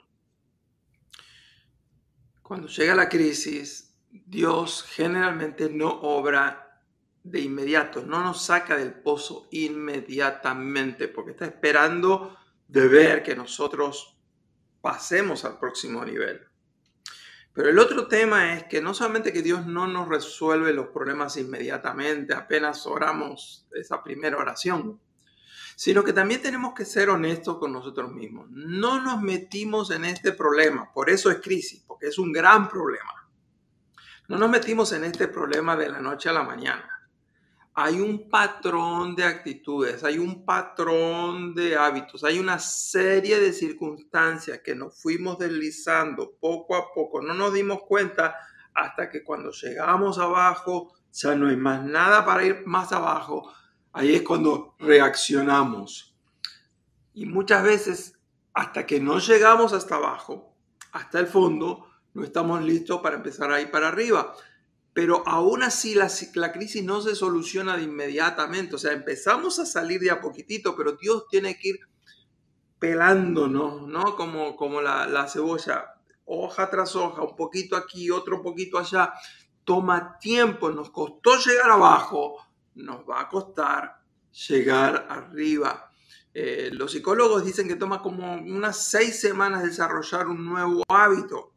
Cuando 2.43 2.69
llega 2.69 2.95
la 2.95 3.09
crisis, 3.09 3.93
Dios 4.09 4.85
generalmente 4.89 5.69
no 5.69 5.89
obra 5.89 6.81
de 7.25 7.41
inmediato, 7.41 8.03
no 8.03 8.23
nos 8.23 8.45
saca 8.45 8.77
del 8.77 8.95
pozo 8.95 9.49
inmediatamente, 9.51 11.09
porque 11.09 11.33
está 11.33 11.47
esperando 11.47 12.37
de 12.69 12.87
ver 12.87 13.25
que 13.25 13.35
nosotros 13.35 14.20
pasemos 14.81 15.45
al 15.45 15.59
próximo 15.59 16.05
nivel. 16.05 16.47
Pero 17.53 17.69
el 17.69 17.79
otro 17.79 18.07
tema 18.07 18.55
es 18.55 18.65
que 18.65 18.81
no 18.81 18.95
solamente 18.95 19.33
que 19.33 19.43
Dios 19.43 19.67
no 19.67 19.87
nos 19.87 20.09
resuelve 20.09 20.73
los 20.73 20.89
problemas 20.89 21.37
inmediatamente, 21.37 22.35
apenas 22.35 22.87
oramos 22.87 23.67
esa 23.73 24.03
primera 24.03 24.39
oración, 24.39 25.01
sino 25.77 26.05
que 26.05 26.13
también 26.13 26.43
tenemos 26.43 26.75
que 26.75 26.85
ser 26.85 27.11
honestos 27.11 27.59
con 27.59 27.73
nosotros 27.73 28.13
mismos. 28.13 28.49
No 28.51 29.01
nos 29.01 29.21
metimos 29.21 29.91
en 29.91 30.05
este 30.05 30.33
problema, 30.33 30.93
por 30.93 31.11
eso 31.11 31.31
es 31.31 31.41
crisis, 31.41 31.83
porque 31.87 32.07
es 32.07 32.19
un 32.19 32.33
gran 32.33 32.69
problema. 32.69 33.29
No 34.29 34.39
nos 34.39 34.51
metimos 34.51 34.93
en 34.93 35.05
este 35.05 35.27
problema 35.27 35.77
de 35.77 35.89
la 35.89 36.01
noche 36.01 36.29
a 36.29 36.33
la 36.33 36.45
mañana 36.45 37.00
hay 37.83 37.99
un 37.99 38.29
patrón 38.29 39.17
de 39.17 39.25
actitudes, 39.25 40.05
hay 40.05 40.19
un 40.19 40.45
patrón 40.45 41.55
de 41.55 41.79
hábitos, 41.79 42.23
hay 42.25 42.39
una 42.39 42.59
serie 42.59 43.41
de 43.41 43.55
circunstancias 43.55 44.61
que 44.63 44.75
nos 44.75 45.01
fuimos 45.01 45.39
deslizando 45.39 46.33
poco 46.39 46.77
a 46.77 46.93
poco. 46.93 47.23
No 47.23 47.33
nos 47.33 47.55
dimos 47.55 47.81
cuenta 47.89 48.37
hasta 48.75 49.09
que 49.09 49.25
cuando 49.25 49.51
llegamos 49.51 50.19
abajo, 50.19 50.93
ya 51.11 51.35
no 51.35 51.49
hay 51.49 51.57
más 51.57 51.83
nada 51.83 52.23
para 52.27 52.45
ir 52.45 52.67
más 52.67 52.93
abajo. 52.93 53.51
Ahí 53.95 54.15
es 54.15 54.23
cuando 54.23 54.75
reaccionamos. 54.79 56.15
Y 57.15 57.25
muchas 57.25 57.63
veces, 57.63 58.21
hasta 58.53 58.85
que 58.85 59.01
no 59.01 59.21
llegamos 59.21 59.73
hasta 59.73 59.95
abajo, 59.95 60.55
hasta 60.93 61.19
el 61.19 61.27
fondo, 61.27 61.87
no 62.13 62.25
estamos 62.25 62.63
listos 62.63 63.01
para 63.01 63.17
empezar 63.17 63.51
a 63.51 63.59
ir 63.59 63.71
para 63.71 63.89
arriba 63.89 64.35
pero 65.01 65.27
aún 65.27 65.63
así 65.63 65.95
la, 65.95 66.53
crisis 66.53 66.85
no 66.85 67.01
se 67.01 67.15
soluciona 67.15 67.75
de 67.75 67.85
inmediatamente. 67.85 68.75
O 68.75 68.79
sea, 68.79 68.93
empezamos 68.93 69.59
a 69.59 69.65
salir 69.65 69.99
de 69.99 70.11
a 70.11 70.21
poquitito, 70.21 70.77
pero 70.77 70.93
Dios 70.93 71.27
tiene 71.31 71.59
que 71.59 71.69
ir 71.71 71.81
pelándonos, 72.79 73.89
¿no? 73.89 74.15
Como, 74.15 74.55
como 74.57 74.83
la, 74.83 75.07
la 75.07 75.27
cebolla, 75.27 75.95
hoja 76.27 76.69
tras 76.69 76.95
hoja, 76.97 77.23
un 77.23 77.35
poquito 77.35 77.79
aquí, 77.79 78.11
otro 78.11 78.43
poquito 78.43 78.79
allá. 78.79 79.15
Toma 79.65 80.19
tiempo, 80.19 80.69
nos 80.71 80.91
costó 80.91 81.39
llegar 81.39 81.71
abajo, 81.71 82.37
nos 82.75 82.99
va 83.09 83.23
a 83.23 83.29
costar 83.31 84.03
llegar 84.49 85.07
arriba. 85.09 85.91
Eh, 86.35 86.69
los 86.75 86.93
psicólogos 86.93 87.43
dicen 87.43 87.67
que 87.67 87.77
toma 87.77 88.03
como 88.03 88.35
unas 88.35 88.77
seis 88.77 89.19
semanas 89.19 89.63
desarrollar 89.63 90.27
un 90.27 90.45
nuevo 90.45 90.83
hábito. 90.91 91.50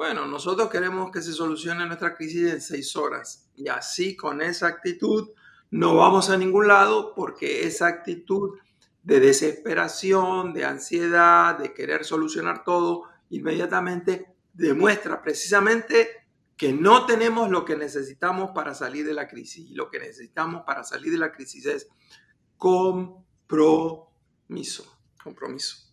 Bueno, 0.00 0.24
nosotros 0.26 0.70
queremos 0.70 1.10
que 1.10 1.20
se 1.20 1.34
solucione 1.34 1.84
nuestra 1.84 2.14
crisis 2.14 2.50
en 2.50 2.62
seis 2.62 2.96
horas 2.96 3.50
y 3.54 3.68
así 3.68 4.16
con 4.16 4.40
esa 4.40 4.66
actitud 4.66 5.32
no 5.70 5.94
vamos 5.94 6.30
a 6.30 6.38
ningún 6.38 6.68
lado 6.68 7.14
porque 7.14 7.66
esa 7.66 7.88
actitud 7.88 8.58
de 9.02 9.20
desesperación, 9.20 10.54
de 10.54 10.64
ansiedad, 10.64 11.58
de 11.58 11.74
querer 11.74 12.06
solucionar 12.06 12.64
todo, 12.64 13.10
inmediatamente 13.28 14.34
demuestra 14.54 15.20
precisamente 15.20 16.08
que 16.56 16.72
no 16.72 17.04
tenemos 17.04 17.50
lo 17.50 17.66
que 17.66 17.76
necesitamos 17.76 18.52
para 18.52 18.72
salir 18.72 19.04
de 19.04 19.12
la 19.12 19.28
crisis. 19.28 19.68
Y 19.68 19.74
lo 19.74 19.90
que 19.90 19.98
necesitamos 19.98 20.62
para 20.64 20.82
salir 20.82 21.12
de 21.12 21.18
la 21.18 21.30
crisis 21.30 21.66
es 21.66 21.88
compromiso. 22.56 24.08
Compromiso. 25.22 25.89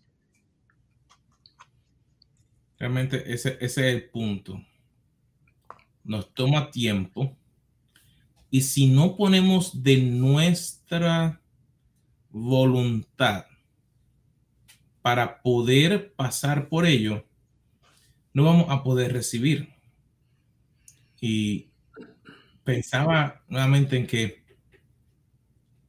Realmente 2.78 3.34
ese, 3.34 3.58
es 3.60 3.78
el 3.78 4.10
punto. 4.10 4.64
Nos 6.04 6.34
toma 6.34 6.70
tiempo. 6.72 7.36
Y 8.50 8.62
si 8.62 8.88
no 8.88 9.16
ponemos 9.16 9.84
de 9.84 9.98
nuestra 9.98 11.42
voluntad 12.30 13.46
para 15.02 15.42
poder 15.42 16.14
pasar 16.14 16.70
por 16.70 16.86
ello, 16.86 17.26
no 18.34 18.44
vamos 18.44 18.68
a 18.70 18.84
poder 18.84 19.12
recibir. 19.14 19.74
Y 21.20 21.70
pensaba 22.64 23.44
nuevamente 23.48 23.98
en 23.98 24.06
que 24.06 24.44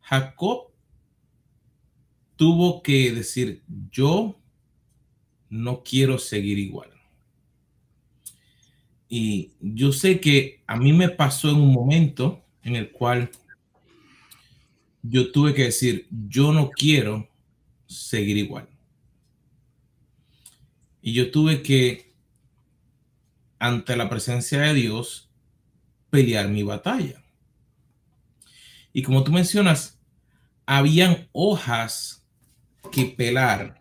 Jacob 0.00 0.72
tuvo 2.36 2.82
que 2.82 3.12
decir, 3.12 3.62
yo 3.90 4.37
no 5.50 5.82
quiero 5.82 6.18
seguir 6.18 6.58
igual. 6.58 6.90
Y 9.08 9.52
yo 9.60 9.92
sé 9.92 10.20
que 10.20 10.62
a 10.66 10.76
mí 10.76 10.92
me 10.92 11.08
pasó 11.08 11.50
en 11.50 11.56
un 11.56 11.72
momento 11.72 12.44
en 12.62 12.76
el 12.76 12.90
cual 12.90 13.30
yo 15.02 15.32
tuve 15.32 15.54
que 15.54 15.64
decir, 15.64 16.06
yo 16.10 16.52
no 16.52 16.70
quiero 16.70 17.28
seguir 17.86 18.36
igual. 18.36 18.68
Y 21.00 21.14
yo 21.14 21.30
tuve 21.30 21.62
que, 21.62 22.12
ante 23.58 23.96
la 23.96 24.10
presencia 24.10 24.60
de 24.60 24.74
Dios, 24.74 25.30
pelear 26.10 26.48
mi 26.48 26.62
batalla. 26.62 27.24
Y 28.92 29.02
como 29.02 29.24
tú 29.24 29.32
mencionas, 29.32 29.98
habían 30.66 31.28
hojas 31.32 32.26
que 32.92 33.06
pelar 33.06 33.77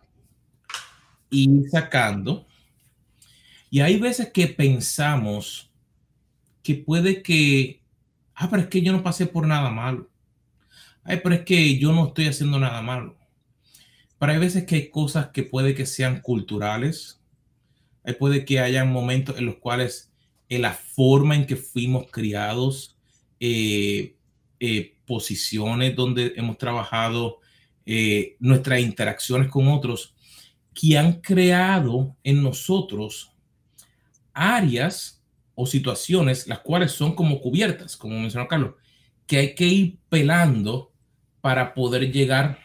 y 1.29 1.63
sacando. 1.69 2.45
Y 3.69 3.81
hay 3.81 3.97
veces 3.99 4.31
que 4.31 4.47
pensamos 4.47 5.69
que 6.63 6.75
puede 6.75 7.21
que, 7.21 7.81
ah, 8.35 8.49
pero 8.49 8.63
es 8.63 8.67
que 8.67 8.81
yo 8.81 8.91
no 8.91 9.03
pasé 9.03 9.25
por 9.25 9.47
nada 9.47 9.69
malo. 9.69 10.09
Ay, 11.03 11.19
pero 11.23 11.35
es 11.35 11.41
que 11.41 11.77
yo 11.77 11.93
no 11.93 12.07
estoy 12.07 12.27
haciendo 12.27 12.59
nada 12.59 12.81
malo. 12.81 13.15
Pero 14.19 14.31
hay 14.31 14.39
veces 14.39 14.65
que 14.65 14.75
hay 14.75 14.89
cosas 14.89 15.27
que 15.27 15.43
puede 15.43 15.75
que 15.75 15.85
sean 15.85 16.21
culturales. 16.21 17.21
Hay 18.03 18.13
puede 18.13 18.45
que 18.45 18.59
haya 18.59 18.83
momentos 18.83 19.37
en 19.37 19.45
los 19.45 19.55
cuales 19.55 20.11
en 20.49 20.61
la 20.61 20.73
forma 20.73 21.35
en 21.35 21.45
que 21.45 21.55
fuimos 21.55 22.09
criados, 22.09 22.97
eh, 23.39 24.15
eh, 24.59 24.95
posiciones 25.05 25.95
donde 25.95 26.33
hemos 26.35 26.57
trabajado, 26.57 27.39
eh, 27.85 28.35
nuestras 28.39 28.81
interacciones 28.81 29.49
con 29.49 29.67
otros, 29.67 30.15
que 30.79 30.95
han 30.95 31.21
creado 31.21 32.15
en 32.23 32.43
nosotros 32.43 33.31
áreas 34.31 35.23
o 35.55 35.65
situaciones 35.65 36.45
las 36.47 36.59
cuales 36.59 36.91
son 36.91 37.15
como 37.15 37.41
cubiertas, 37.41 37.97
como 37.97 38.19
mencionó 38.19 38.47
Carlos, 38.47 38.75
que 39.25 39.37
hay 39.37 39.55
que 39.55 39.65
ir 39.65 39.97
pelando 40.07 40.93
para 41.41 41.73
poder 41.73 42.11
llegar 42.11 42.59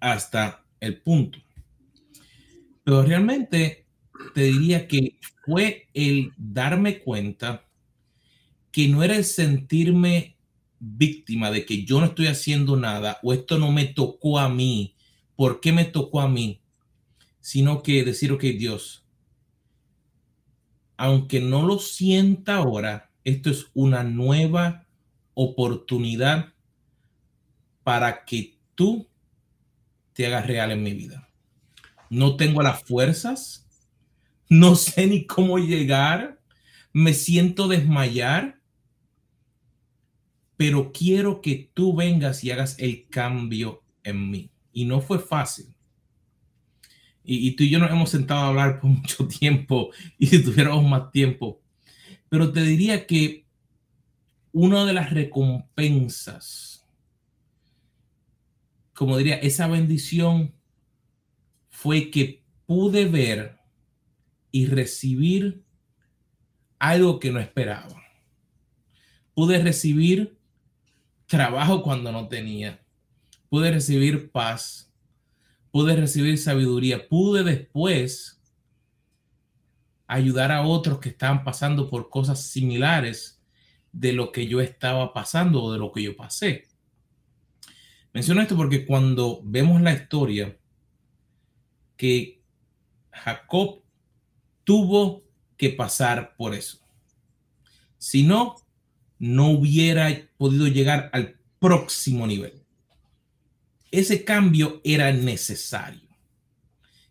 hasta 0.00 0.64
el 0.80 1.00
punto. 1.00 1.38
Pero 2.82 3.02
realmente 3.02 3.86
te 4.34 4.42
diría 4.42 4.88
que 4.88 5.20
fue 5.46 5.86
el 5.94 6.32
darme 6.36 6.98
cuenta 6.98 7.64
que 8.72 8.88
no 8.88 9.04
era 9.04 9.14
el 9.14 9.24
sentirme 9.24 10.36
víctima 10.80 11.52
de 11.52 11.64
que 11.64 11.84
yo 11.84 12.00
no 12.00 12.06
estoy 12.06 12.26
haciendo 12.26 12.76
nada 12.76 13.20
o 13.22 13.32
esto 13.32 13.56
no 13.56 13.70
me 13.70 13.84
tocó 13.84 14.40
a 14.40 14.48
mí, 14.48 14.96
¿por 15.36 15.60
qué 15.60 15.72
me 15.72 15.84
tocó 15.84 16.20
a 16.20 16.28
mí? 16.28 16.60
Sino 17.44 17.82
que 17.82 18.04
decir, 18.04 18.32
ok, 18.32 18.40
Dios, 18.40 19.06
aunque 20.96 21.40
no 21.40 21.66
lo 21.66 21.78
sienta 21.78 22.56
ahora, 22.56 23.12
esto 23.22 23.50
es 23.50 23.66
una 23.74 24.02
nueva 24.02 24.86
oportunidad 25.34 26.54
para 27.82 28.24
que 28.24 28.56
tú 28.74 29.10
te 30.14 30.26
hagas 30.26 30.46
real 30.46 30.70
en 30.70 30.82
mi 30.82 30.94
vida. 30.94 31.28
No 32.08 32.36
tengo 32.36 32.62
las 32.62 32.82
fuerzas, 32.82 33.68
no 34.48 34.74
sé 34.74 35.06
ni 35.06 35.26
cómo 35.26 35.58
llegar, 35.58 36.40
me 36.94 37.12
siento 37.12 37.68
desmayar, 37.68 38.58
pero 40.56 40.92
quiero 40.92 41.42
que 41.42 41.70
tú 41.74 41.94
vengas 41.94 42.42
y 42.42 42.52
hagas 42.52 42.78
el 42.78 43.06
cambio 43.10 43.82
en 44.02 44.30
mí. 44.30 44.50
Y 44.72 44.86
no 44.86 45.02
fue 45.02 45.18
fácil. 45.18 45.73
Y, 47.26 47.52
tú 47.52 47.62
y 47.64 47.70
yo 47.70 47.78
nos 47.78 47.90
hemos 47.90 48.10
sentado 48.10 48.40
a 48.42 48.48
hablar 48.48 48.80
por 48.80 48.90
mucho 48.90 49.26
tiempo 49.26 49.90
y 50.18 50.26
si 50.26 50.44
tuviéramos 50.44 50.84
más 50.84 51.10
tiempo. 51.10 51.62
Pero 52.28 52.52
te 52.52 52.62
diría 52.62 53.06
que 53.06 53.46
una 54.52 54.84
de 54.84 54.92
las 54.92 55.10
recompensas, 55.10 56.86
como 58.92 59.16
diría, 59.16 59.36
esa 59.36 59.66
bendición 59.66 60.54
fue 61.70 62.10
que 62.10 62.44
pude 62.66 63.06
ver 63.06 63.58
y 64.52 64.66
recibir 64.66 65.64
algo 66.78 67.18
que 67.18 67.32
no 67.32 67.40
esperaba. 67.40 68.02
Pude 69.34 69.58
recibir 69.62 70.38
trabajo 71.26 71.82
cuando 71.82 72.12
no 72.12 72.28
tenía. 72.28 72.80
Pude 73.48 73.70
recibir 73.70 74.30
paz. 74.30 74.93
Pude 75.74 75.96
recibir 75.96 76.38
sabiduría. 76.38 77.08
Pude 77.08 77.42
después 77.42 78.40
ayudar 80.06 80.52
a 80.52 80.62
otros 80.62 81.00
que 81.00 81.08
estaban 81.08 81.42
pasando 81.42 81.90
por 81.90 82.10
cosas 82.10 82.46
similares 82.46 83.42
de 83.90 84.12
lo 84.12 84.30
que 84.30 84.46
yo 84.46 84.60
estaba 84.60 85.12
pasando 85.12 85.64
o 85.64 85.72
de 85.72 85.80
lo 85.80 85.90
que 85.90 86.04
yo 86.04 86.16
pasé. 86.16 86.68
Menciono 88.12 88.40
esto 88.40 88.54
porque 88.54 88.86
cuando 88.86 89.40
vemos 89.42 89.82
la 89.82 89.92
historia 89.92 90.56
que 91.96 92.40
Jacob 93.10 93.82
tuvo 94.62 95.24
que 95.56 95.70
pasar 95.70 96.36
por 96.36 96.54
eso. 96.54 96.78
Si 97.98 98.22
no, 98.22 98.54
no 99.18 99.50
hubiera 99.50 100.08
podido 100.36 100.68
llegar 100.68 101.10
al 101.12 101.34
próximo 101.58 102.28
nivel. 102.28 102.63
Ese 103.98 104.24
cambio 104.24 104.80
era 104.84 105.12
necesario. 105.12 106.08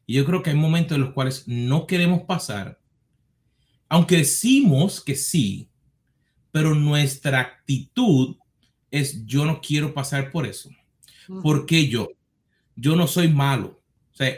Y 0.05 0.15
yo 0.15 0.25
creo 0.25 0.43
que 0.43 0.49
hay 0.49 0.55
momentos 0.55 0.95
en 0.95 1.03
los 1.03 1.13
cuales 1.13 1.47
no 1.47 1.87
queremos 1.87 2.23
pasar, 2.23 2.79
aunque 3.87 4.17
decimos 4.17 5.01
que 5.01 5.15
sí, 5.15 5.69
pero 6.51 6.75
nuestra 6.75 7.39
actitud 7.39 8.35
es 8.91 9.25
yo 9.25 9.45
no 9.45 9.61
quiero 9.61 9.93
pasar 9.93 10.31
por 10.31 10.45
eso. 10.45 10.69
porque 11.41 11.87
yo? 11.87 12.09
Yo 12.75 12.95
no 12.95 13.07
soy 13.07 13.29
malo. 13.29 13.81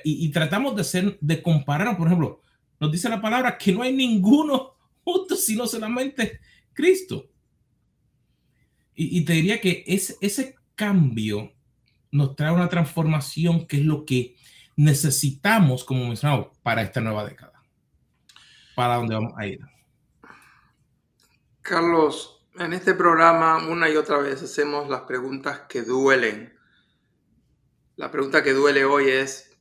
y, 0.04 0.26
y, 0.26 0.30
tratamos 0.30 0.76
de 0.76 0.84
ser, 0.84 1.18
de 1.20 1.42
compararnos, 1.42 1.98
por 1.98 2.08
ejemplo, 2.08 2.42
nos 2.80 2.92
dice 2.92 3.10
la 3.10 3.22
palabra 3.22 3.58
que 3.58 3.72
no 3.72 3.82
hay 3.82 3.94
ninguno 3.94 4.76
justo, 5.04 5.36
sino 5.36 5.66
solamente 5.68 6.40
Cristo. 6.74 7.30
Y, 8.96 9.22
te 9.26 9.34
diría 9.34 9.60
que 9.60 9.84
es, 9.86 10.18
ese 10.22 10.56
cambio 10.76 11.55
nos 12.16 12.34
trae 12.36 12.52
una 12.52 12.70
transformación 12.70 13.68
que 13.68 13.78
es 13.78 13.84
lo 13.84 14.06
que 14.06 14.38
necesitamos, 14.78 15.84
como 15.84 16.08
mencionado, 16.08 16.54
para 16.64 16.82
esta 16.82 17.02
nueva 17.02 17.26
década. 17.26 17.62
Para 18.74 18.96
dónde 18.96 19.16
vamos 19.16 19.34
a 19.38 19.46
ir. 19.46 19.60
Carlos, 21.62 22.42
en 22.58 22.72
este 22.72 22.94
programa 22.94 23.68
una 23.68 23.90
y 23.90 23.98
otra 23.98 24.18
vez 24.20 24.42
hacemos 24.42 24.90
las 24.90 25.02
preguntas 25.02 25.64
que 25.68 25.82
duelen. 25.82 26.58
La 27.98 28.10
pregunta 28.12 28.44
que 28.44 28.54
duele 28.54 28.86
hoy 28.86 29.10
es, 29.10 29.52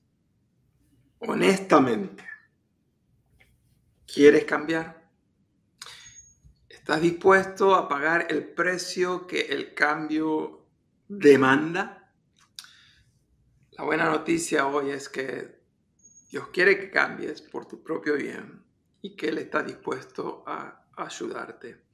honestamente, 1.18 2.24
¿quieres 4.06 4.44
cambiar? 4.44 5.08
¿Estás 6.68 7.00
dispuesto 7.00 7.74
a 7.74 7.88
pagar 7.88 8.28
el 8.30 8.44
precio 8.44 9.26
que 9.26 9.40
el 9.40 9.74
cambio 9.74 10.68
demanda? 11.08 12.03
La 13.76 13.84
buena 13.84 14.08
noticia 14.10 14.66
hoy 14.66 14.90
es 14.90 15.08
que 15.08 15.60
Dios 16.30 16.48
quiere 16.48 16.78
que 16.78 16.90
cambies 16.90 17.42
por 17.42 17.66
tu 17.66 17.82
propio 17.82 18.16
bien 18.16 18.64
y 19.02 19.16
que 19.16 19.28
Él 19.28 19.38
está 19.38 19.62
dispuesto 19.62 20.44
a 20.46 20.86
ayudarte. 20.96 21.84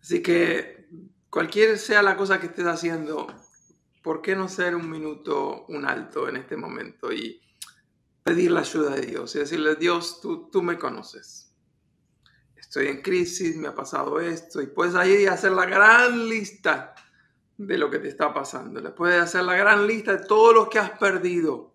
Así 0.00 0.22
que 0.22 0.88
cualquier 1.28 1.78
sea 1.78 2.02
la 2.02 2.16
cosa 2.16 2.40
que 2.40 2.46
estés 2.46 2.66
haciendo, 2.66 3.26
¿por 4.02 4.22
qué 4.22 4.36
no 4.36 4.48
ser 4.48 4.74
un 4.74 4.88
minuto, 4.88 5.66
un 5.68 5.84
alto 5.84 6.28
en 6.28 6.36
este 6.36 6.56
momento 6.56 7.12
y 7.12 7.40
pedir 8.22 8.50
la 8.52 8.60
ayuda 8.60 8.94
de 8.96 9.06
Dios 9.06 9.34
y 9.34 9.40
decirle, 9.40 9.76
Dios, 9.76 10.20
tú, 10.20 10.48
tú 10.50 10.62
me 10.62 10.78
conoces 10.78 11.50
estoy 12.70 12.86
en 12.86 13.02
crisis, 13.02 13.56
me 13.56 13.66
ha 13.66 13.74
pasado 13.74 14.20
esto, 14.20 14.62
y 14.62 14.68
puedes 14.68 14.94
y 14.94 15.26
hacer 15.26 15.50
la 15.50 15.66
gran 15.66 16.28
lista 16.28 16.94
de 17.66 17.78
lo 17.78 17.90
que 17.90 17.98
te 17.98 18.08
está 18.08 18.32
pasando. 18.32 18.80
Le 18.80 18.90
puedes 18.90 19.20
hacer 19.20 19.44
la 19.44 19.54
gran 19.54 19.86
lista 19.86 20.16
de 20.16 20.26
todo 20.26 20.52
lo 20.52 20.68
que 20.68 20.78
has 20.78 20.92
perdido. 20.98 21.74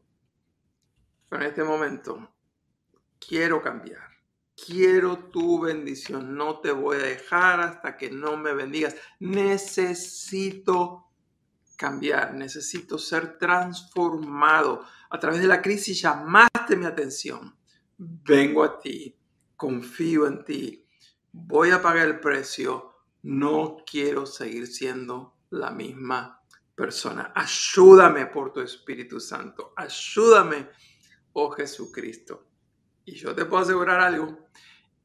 En 1.32 1.42
este 1.42 1.64
momento, 1.64 2.36
quiero 3.20 3.62
cambiar. 3.62 4.10
Quiero 4.56 5.18
tu 5.30 5.60
bendición. 5.60 6.36
No 6.36 6.60
te 6.60 6.72
voy 6.72 6.98
a 6.98 7.04
dejar 7.04 7.60
hasta 7.60 7.98
que 7.98 8.10
no 8.10 8.38
me 8.38 8.54
bendigas. 8.54 8.96
Necesito 9.20 11.08
cambiar. 11.78 12.34
Necesito 12.34 12.98
ser 12.98 13.38
transformado. 13.38 14.86
A 15.10 15.20
través 15.20 15.42
de 15.42 15.48
la 15.48 15.62
crisis 15.62 16.02
llamaste 16.02 16.76
mi 16.78 16.86
atención. 16.86 17.56
Vengo 17.98 18.64
a 18.64 18.80
ti. 18.80 19.18
Confío 19.56 20.28
en 20.28 20.44
ti 20.44 20.86
voy 21.38 21.72
a 21.72 21.82
pagar 21.82 22.08
el 22.08 22.20
precio, 22.22 22.94
no 23.22 23.78
quiero 23.86 24.26
seguir 24.26 24.68
siendo 24.68 25.35
la 25.56 25.72
misma 25.72 26.42
persona. 26.76 27.32
Ayúdame 27.36 28.28
por 28.28 28.54
tu 28.54 28.62
Espíritu 28.62 29.20
Santo, 29.20 29.74
ayúdame, 29.76 30.70
oh 31.34 31.50
Jesucristo. 31.52 32.48
Y 33.06 33.16
yo 33.16 33.34
te 33.36 33.46
puedo 33.46 33.64
asegurar 33.64 34.02
algo, 34.02 34.50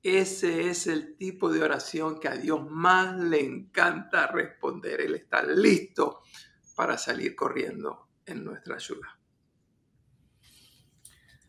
ese 0.02 0.68
es 0.68 0.86
el 0.86 1.16
tipo 1.16 1.50
de 1.50 1.62
oración 1.62 2.18
que 2.18 2.28
a 2.28 2.36
Dios 2.36 2.68
más 2.70 3.18
le 3.18 3.44
encanta 3.44 4.26
responder. 4.28 5.00
Él 5.00 5.14
está 5.14 5.42
listo 5.42 6.22
para 6.74 6.96
salir 6.96 7.34
corriendo 7.34 8.08
en 8.24 8.44
nuestra 8.44 8.76
ayuda. 8.76 9.18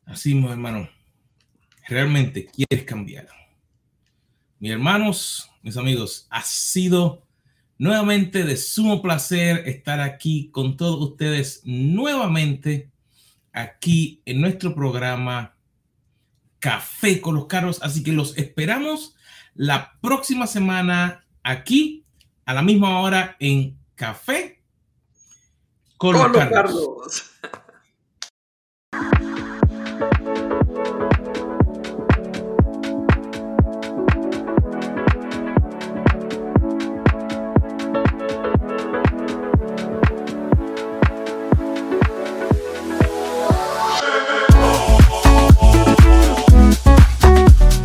Así, 0.06 0.36
mi 0.36 0.50
hermano, 0.50 0.90
realmente 1.88 2.48
quieres 2.48 2.86
cambiar 2.86 3.30
mis 4.62 4.72
hermanos, 4.72 5.50
mis 5.64 5.76
amigos, 5.76 6.28
ha 6.30 6.44
sido 6.44 7.28
nuevamente 7.82 8.44
de 8.44 8.58
sumo 8.58 9.02
placer 9.02 9.68
estar 9.68 10.02
aquí 10.02 10.52
con 10.52 10.78
todos 10.78 11.02
ustedes 11.02 11.62
nuevamente 11.66 12.92
aquí 13.52 14.22
en 14.24 14.40
nuestro 14.40 14.76
programa 14.76 15.56
Café 16.60 17.20
con 17.20 17.34
los 17.34 17.48
Carlos. 17.48 17.80
Así 17.82 18.04
que 18.04 18.12
los 18.12 18.38
esperamos 18.38 19.16
la 19.56 19.98
próxima 20.00 20.46
semana 20.46 21.26
aquí 21.42 22.06
a 22.46 22.54
la 22.54 22.62
misma 22.62 23.00
hora 23.00 23.36
en 23.40 23.76
Café 23.96 24.62
con, 25.98 26.14
los, 26.14 26.32
Carlos. 26.32 27.32